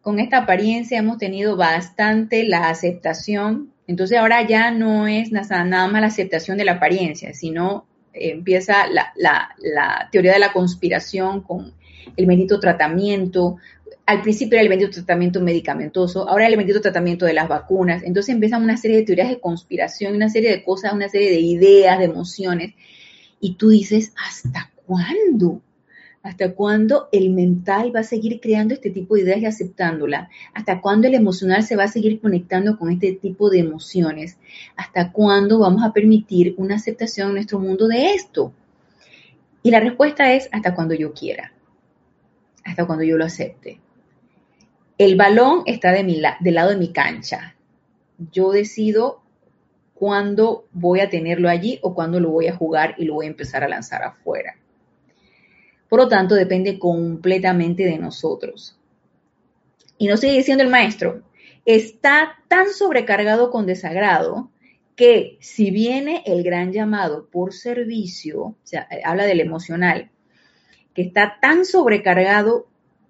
[0.00, 3.72] Con esta apariencia hemos tenido bastante la aceptación.
[3.88, 10.08] Entonces ahora ya no es nada, más la aceptación de la apariencia, sino empieza la,
[10.12, 11.79] teoría de la conspiración con
[12.16, 13.56] el bendito tratamiento.
[14.06, 18.02] Al principio era el bendito tratamiento medicamentoso, ahora el bendito tratamiento de las vacunas.
[18.02, 21.40] Entonces empiezan una serie de teorías de conspiración, una serie de cosas, una serie de
[21.40, 22.74] ideas, de emociones.
[23.40, 25.62] Y tú dices, ¿hasta cuándo?
[26.22, 30.28] ¿Hasta cuándo el mental va a seguir creando este tipo de ideas y aceptándola?
[30.52, 34.36] ¿Hasta cuándo el emocional se va a seguir conectando con este tipo de emociones?
[34.76, 38.52] ¿Hasta cuándo vamos a permitir una aceptación en nuestro mundo de esto?
[39.62, 41.54] Y la respuesta es hasta cuando yo quiera,
[42.64, 43.80] hasta cuando yo lo acepte.
[44.98, 47.56] El balón está de mi del lado de mi cancha.
[48.32, 49.22] Yo decido
[49.94, 53.30] cuándo voy a tenerlo allí o cuándo lo voy a jugar y lo voy a
[53.30, 54.56] empezar a lanzar afuera.
[55.88, 58.78] Por lo tanto, depende completamente de nosotros.
[59.98, 61.22] Y nos sigue diciendo el maestro,
[61.66, 64.50] está tan sobrecargado con desagrado
[64.96, 70.10] que si viene el gran llamado por servicio, o sea, habla del emocional,
[70.94, 72.66] que está tan sobrecargado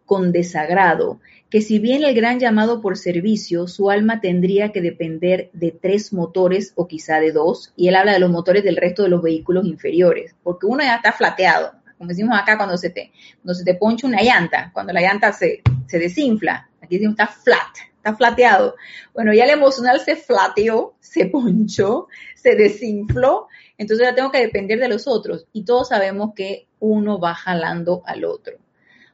[0.07, 1.21] con desagrado,
[1.51, 6.13] que si viene el gran llamado por servicio, su alma tendría que depender de tres
[6.13, 9.23] motores o quizá de dos, y él habla de los motores del resto de los
[9.23, 13.13] vehículos inferiores, porque uno ya está flateado, como decimos acá cuando se te,
[13.43, 17.27] cuando se te poncha una llanta, cuando la llanta se, se desinfla, aquí decimos está
[17.27, 18.75] flat, está flateado.
[19.13, 24.79] Bueno, ya el emocional se flateó, se ponchó, se desinfló, entonces ya tengo que depender
[24.79, 28.57] de los otros y todos sabemos que uno va jalando al otro.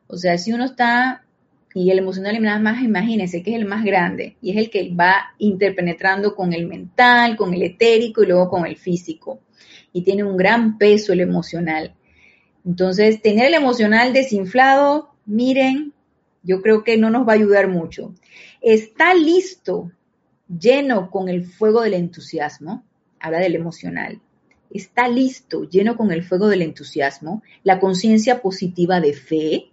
[0.06, 1.24] O sea, si uno está,
[1.74, 4.94] y el emocional nada más imagínense que es el más grande y es el que
[4.94, 9.40] va interpenetrando con el mental, con el etérico y luego con el físico.
[9.92, 11.94] Y tiene un gran peso el emocional.
[12.64, 15.92] Entonces, tener el emocional desinflado, miren,
[16.42, 18.14] yo creo que no nos va a ayudar mucho.
[18.60, 19.90] Está listo,
[20.48, 22.84] lleno con el fuego del entusiasmo,
[23.20, 24.20] habla del emocional,
[24.70, 29.70] está listo, lleno con el fuego del entusiasmo, la conciencia positiva de fe,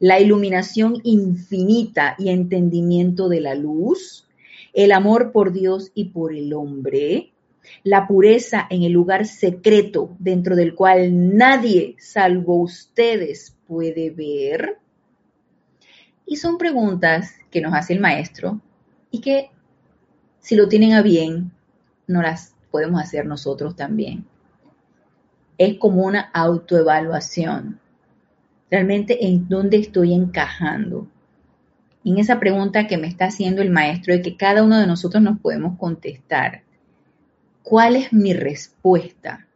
[0.00, 4.26] la iluminación infinita y entendimiento de la luz,
[4.72, 7.32] el amor por Dios y por el hombre,
[7.82, 14.78] la pureza en el lugar secreto dentro del cual nadie salvo ustedes puede ver?
[16.26, 18.60] Y son preguntas que nos hace el maestro
[19.10, 19.50] y que
[20.40, 21.52] si lo tienen a bien,
[22.06, 24.26] no las podemos hacer nosotros también.
[25.58, 27.80] Es como una autoevaluación.
[28.70, 31.06] Realmente en dónde estoy encajando.
[32.04, 35.22] En esa pregunta que me está haciendo el maestro y que cada uno de nosotros
[35.22, 36.62] nos podemos contestar.
[37.62, 39.46] ¿Cuál es mi respuesta?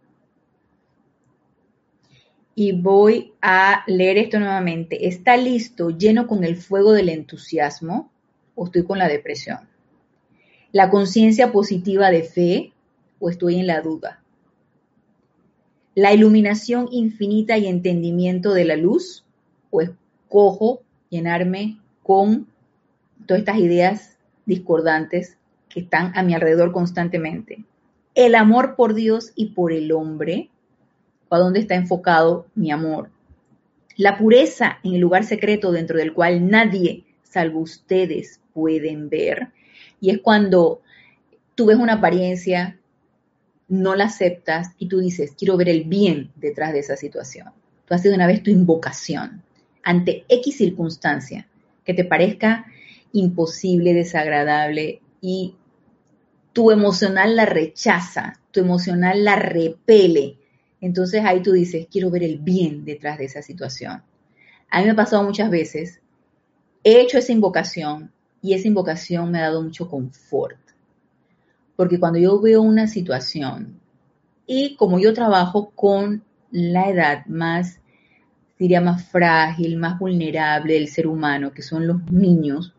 [2.55, 5.07] Y voy a leer esto nuevamente.
[5.09, 8.11] Está listo, lleno con el fuego del entusiasmo,
[8.59, 9.61] o estoy con la depresión?
[10.73, 12.73] ¿La conciencia positiva de fe
[13.21, 14.21] o estoy en la duda?
[15.99, 19.25] ¿La iluminación infinita y entendimiento de la luz
[19.71, 20.81] o escojo
[21.11, 22.47] llenarme con
[23.27, 25.39] todas estas ideas discordantes
[25.69, 27.65] que están a mi alrededor constantemente?
[28.15, 30.51] El amor por Dios y por el hombre,
[31.31, 33.11] ¿a dónde está enfocado mi amor?
[33.97, 39.49] La pureza en el lugar secreto dentro del cual nadie, salvo ustedes, pueden ver.
[40.01, 40.81] Y es cuando
[41.57, 42.78] tú ves una apariencia,
[43.69, 47.49] no la aceptas y tú dices, quiero ver el bien detrás de esa situación.
[47.87, 49.43] Tú haces una vez tu invocación
[49.83, 51.47] ante X circunstancia
[51.85, 52.67] que te parezca
[53.13, 55.55] imposible, desagradable y
[56.53, 60.39] tu emocional la rechaza, tu emocional la repele.
[60.81, 64.03] Entonces ahí tú dices, quiero ver el bien detrás de esa situación.
[64.71, 66.01] A mí me ha pasado muchas veces,
[66.85, 68.13] he hecho esa invocación
[68.43, 70.59] y esa invocación me ha dado mucho confort.
[71.79, 73.79] Porque cuando yo veo una situación
[74.49, 77.79] y como yo trabajo con la edad más,
[78.59, 82.75] diría, más frágil, más vulnerable del ser humano, que son los niños,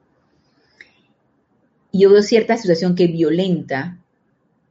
[1.94, 4.00] y yo veo cierta situación que violenta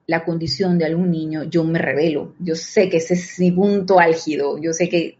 [0.07, 2.35] la condición de algún niño, yo me revelo.
[2.39, 4.59] Yo sé que ese es mi punto álgido.
[4.59, 5.17] Yo sé que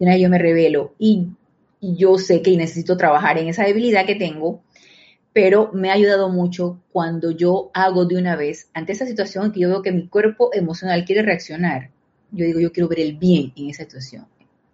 [0.00, 1.28] yo me revelo y,
[1.78, 4.62] y yo sé que necesito trabajar en esa debilidad que tengo
[5.36, 9.60] pero me ha ayudado mucho cuando yo hago de una vez, ante esa situación que
[9.60, 11.90] yo veo que mi cuerpo emocional quiere reaccionar,
[12.30, 14.24] yo digo, yo quiero ver el bien en esa situación.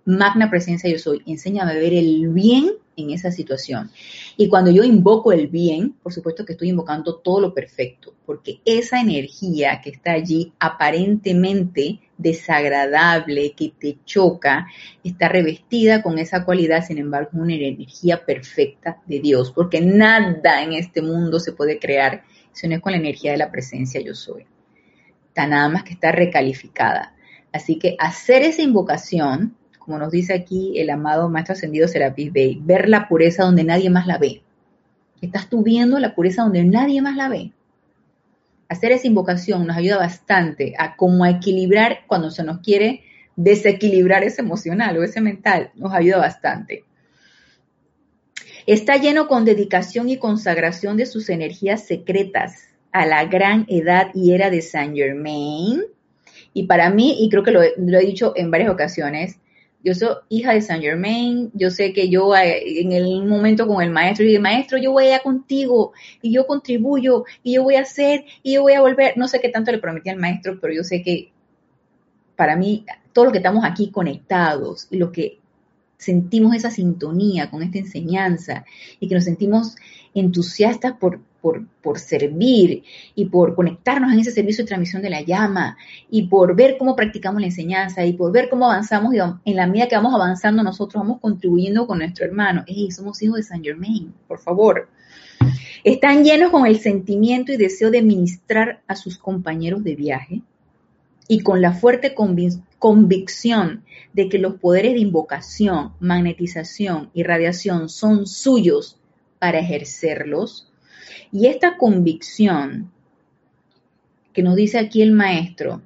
[0.05, 3.91] Magna presencia yo soy, enséñame a ver el bien en esa situación.
[4.37, 8.61] Y cuando yo invoco el bien, por supuesto que estoy invocando todo lo perfecto, porque
[8.65, 14.67] esa energía que está allí aparentemente desagradable, que te choca,
[15.03, 20.73] está revestida con esa cualidad, sin embargo, una energía perfecta de Dios, porque nada en
[20.73, 24.15] este mundo se puede crear si no es con la energía de la presencia yo
[24.15, 24.47] soy.
[25.29, 27.15] Está nada más que está recalificada.
[27.53, 29.57] Así que hacer esa invocación
[29.93, 33.91] como nos dice aquí el amado Maestro Ascendido Serapis Bey, ver la pureza donde nadie
[33.91, 34.41] más la ve.
[35.21, 37.53] Estás tú viendo la pureza donde nadie más la ve.
[38.71, 43.03] Hacer esa invocación nos ayuda bastante a como a equilibrar cuando se nos quiere
[43.37, 46.85] desequilibrar ese emocional o ese mental, nos ayuda bastante.
[48.67, 54.33] Está lleno con dedicación y consagración de sus energías secretas a la gran edad y
[54.33, 55.83] era de Saint Germain.
[56.55, 59.37] Y para mí, y creo que lo he dicho en varias ocasiones,
[59.85, 63.83] yo soy hija de Saint Germain, yo sé que yo eh, en el momento con
[63.83, 67.83] el maestro, y maestro, yo voy allá contigo, y yo contribuyo, y yo voy a
[67.83, 70.73] hacer, y yo voy a volver, no sé qué tanto le prometí al maestro, pero
[70.73, 71.33] yo sé que
[72.37, 75.39] para mí, todos los que estamos aquí conectados, y los que
[75.99, 78.65] sentimos esa sintonía con esta enseñanza,
[79.01, 79.77] y que nos sentimos
[80.15, 82.85] entusiastas por, por, servir
[83.15, 85.77] y por conectarnos en ese servicio de transmisión de la llama
[86.09, 89.67] y por ver cómo practicamos la enseñanza y por ver cómo avanzamos y en la
[89.67, 92.63] medida que vamos avanzando nosotros vamos contribuyendo con nuestro hermano.
[92.67, 94.89] Ey, somos hijos de Saint Germain, por favor.
[95.85, 100.43] Están llenos con el sentimiento y deseo de ministrar a sus compañeros de viaje
[101.27, 102.15] y con la fuerte
[102.79, 108.99] convicción de que los poderes de invocación, magnetización y radiación son suyos
[109.39, 110.72] para ejercerlos.
[111.31, 112.91] Y esta convicción
[114.33, 115.83] que nos dice aquí el maestro,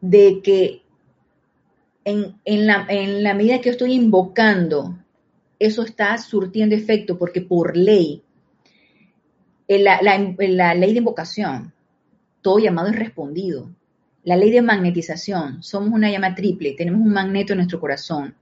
[0.00, 0.82] de que
[2.04, 4.96] en, la, en la medida que yo estoy invocando,
[5.58, 8.22] eso está surtiendo efecto, porque por ley,
[9.66, 11.72] en la, la, ley de invocación,
[12.42, 13.70] todo llamado es respondido.
[14.22, 18.36] La ley de magnetización, somos una llama triple, tenemos un magneto en nuestro corazón.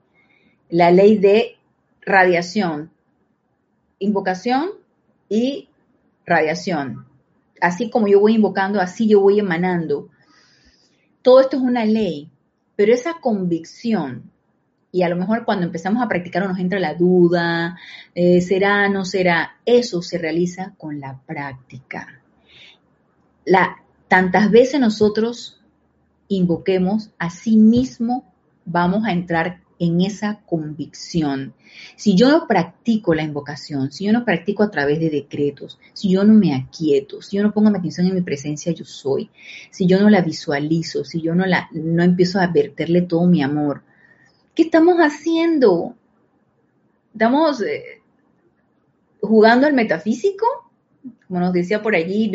[0.69, 1.55] La ley de
[2.01, 2.91] radiación,
[3.99, 4.69] invocación
[5.29, 5.69] y
[6.25, 7.05] radiación.
[7.61, 10.09] Así como yo voy invocando, así yo voy emanando.
[11.21, 12.29] Todo esto es una ley,
[12.75, 14.31] pero esa convicción,
[14.91, 17.77] y a lo mejor cuando empezamos a practicar nos entra la duda,
[18.13, 22.21] eh, será, no será, eso se realiza con la práctica.
[23.45, 25.61] La, tantas veces nosotros
[26.27, 28.31] invoquemos, así mismo
[28.65, 31.53] vamos a entrar en esa convicción.
[31.95, 36.09] Si yo no practico la invocación, si yo no practico a través de decretos, si
[36.09, 39.29] yo no me aquieto, si yo no pongo mi atención en mi presencia yo soy,
[39.71, 43.43] si yo no la visualizo, si yo no la no empiezo a verterle todo mi
[43.43, 43.83] amor,
[44.53, 45.95] ¿qué estamos haciendo?
[47.13, 48.01] Estamos eh,
[49.21, 50.45] jugando al metafísico,
[51.27, 52.31] como nos decía por allí,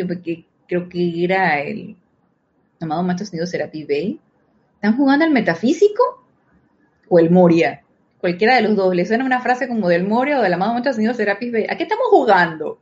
[0.67, 1.95] creo que era el
[2.79, 4.19] amado Maestro Señor Serapi Bey.
[4.75, 6.20] ¿Están jugando al metafísico?
[7.13, 7.83] O el Moria,
[8.19, 10.91] cualquiera de los dos, le suena una frase como del Moria o del amado Maestro
[10.91, 12.79] Ascendido Serapis B, ¿a qué estamos jugando?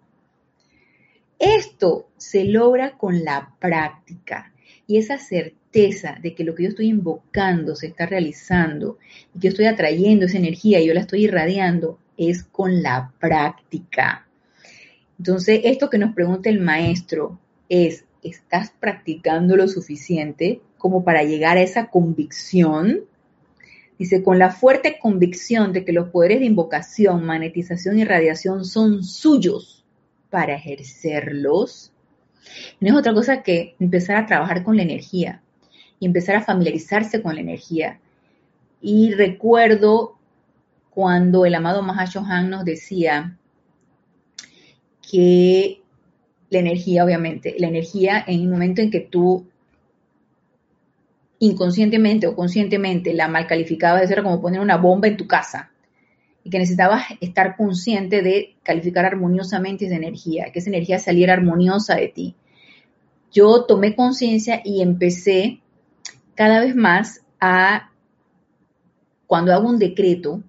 [1.40, 4.54] Esto se logra con la práctica
[4.86, 9.00] y esa certeza de que lo que yo estoy invocando se está realizando
[9.34, 13.12] y que yo estoy atrayendo esa energía y yo la estoy irradiando es con la
[13.20, 14.28] práctica.
[15.18, 21.58] Entonces, esto que nos pregunta el maestro es, ¿estás practicando lo suficiente como para llegar
[21.58, 23.06] a esa convicción?
[24.00, 29.04] Dice, con la fuerte convicción de que los poderes de invocación, magnetización y radiación son
[29.04, 29.84] suyos
[30.30, 31.92] para ejercerlos.
[32.80, 35.42] No es otra cosa que empezar a trabajar con la energía
[36.00, 38.00] y empezar a familiarizarse con la energía.
[38.82, 40.18] Y recuerdo
[40.90, 43.38] cuando el amado Mahashohan nos decía
[45.12, 45.82] que
[46.50, 49.46] la energía, obviamente, la energía en el momento en que tú
[51.40, 55.72] inconscientemente o conscientemente la mal calificabas, eso era como poner una bomba en tu casa
[56.44, 61.96] y que necesitabas estar consciente de calificar armoniosamente esa energía, que esa energía saliera armoniosa
[61.96, 62.36] de ti.
[63.32, 65.62] Yo tomé conciencia y empecé
[66.36, 67.92] cada vez más a,
[69.28, 70.42] cuando hago un decreto,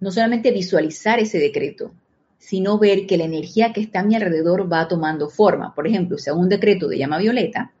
[0.00, 1.94] no solamente visualizar ese decreto,
[2.38, 5.74] sino ver que la energía que está a mi alrededor va tomando forma.
[5.74, 7.72] Por ejemplo, si hago un decreto de llama violeta,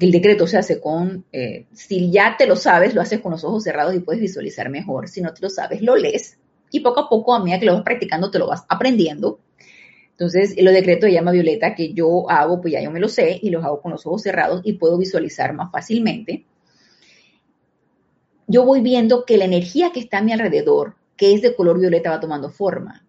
[0.00, 3.44] el decreto se hace con, eh, si ya te lo sabes, lo haces con los
[3.44, 5.08] ojos cerrados y puedes visualizar mejor.
[5.08, 6.38] Si no te lo sabes, lo lees
[6.70, 9.40] y poco a poco, a medida que lo vas practicando, te lo vas aprendiendo.
[10.12, 13.38] Entonces, los decretos de llama violeta que yo hago, pues ya yo me lo sé
[13.42, 16.46] y los hago con los ojos cerrados y puedo visualizar más fácilmente.
[18.46, 21.78] Yo voy viendo que la energía que está a mi alrededor, que es de color
[21.78, 23.04] violeta, va tomando forma.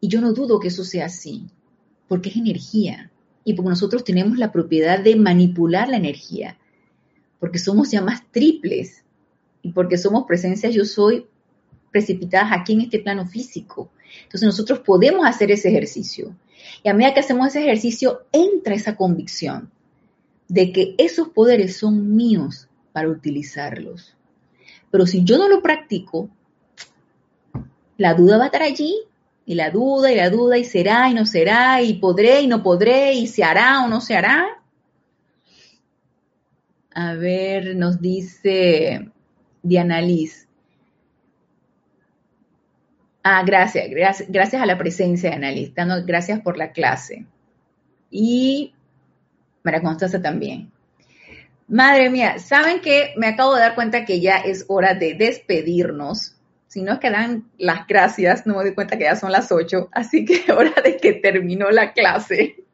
[0.00, 1.46] Y yo no dudo que eso sea así,
[2.08, 3.09] porque es energía
[3.44, 6.58] y porque nosotros tenemos la propiedad de manipular la energía,
[7.38, 9.04] porque somos llamas triples
[9.62, 11.26] y porque somos presencias yo soy
[11.90, 13.90] precipitadas aquí en este plano físico.
[14.22, 16.34] Entonces nosotros podemos hacer ese ejercicio.
[16.82, 19.70] Y a medida que hacemos ese ejercicio, entra esa convicción
[20.48, 24.14] de que esos poderes son míos para utilizarlos.
[24.90, 26.28] Pero si yo no lo practico,
[27.96, 28.96] la duda va a estar allí
[29.50, 32.62] y la duda y la duda y será y no será y podré y no
[32.62, 34.46] podré y se hará o no se hará.
[36.94, 39.10] A ver, nos dice
[39.60, 40.46] Diana Liz.
[43.24, 45.72] Ah, gracias, gracias, gracias a la presencia de Annalise.
[46.06, 47.26] Gracias por la clase.
[48.08, 48.72] Y
[49.64, 50.70] María Constanza también.
[51.66, 56.36] Madre mía, ¿saben que me acabo de dar cuenta que ya es hora de despedirnos?
[56.70, 59.50] Si no es que dan las gracias, no me doy cuenta que ya son las
[59.50, 62.64] 8, así que hora de que terminó la clase.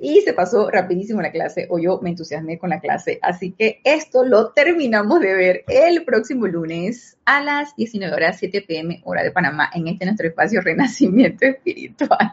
[0.00, 3.18] Y se pasó rapidísimo la clase, o yo me entusiasmé con la clase.
[3.20, 8.62] Así que esto lo terminamos de ver el próximo lunes a las 19 horas 7
[8.62, 12.30] pm, hora de Panamá, en este nuestro espacio Renacimiento Espiritual.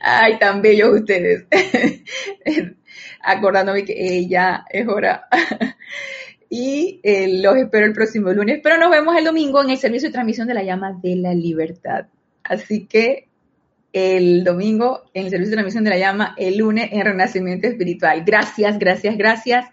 [0.00, 1.46] Ay, tan bellos ustedes.
[3.22, 5.28] Acordándome que ella es hora
[6.48, 10.08] y eh, los espero el próximo lunes, pero nos vemos el domingo en el servicio
[10.08, 12.06] de transmisión de la llama de la libertad.
[12.44, 13.28] Así que
[13.92, 18.22] el domingo en el servicio de transmisión de la llama, el lunes en Renacimiento Espiritual.
[18.24, 19.66] Gracias, gracias, gracias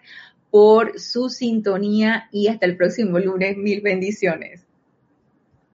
[0.50, 3.56] por su sintonía y hasta el próximo lunes.
[3.56, 4.63] Mil bendiciones.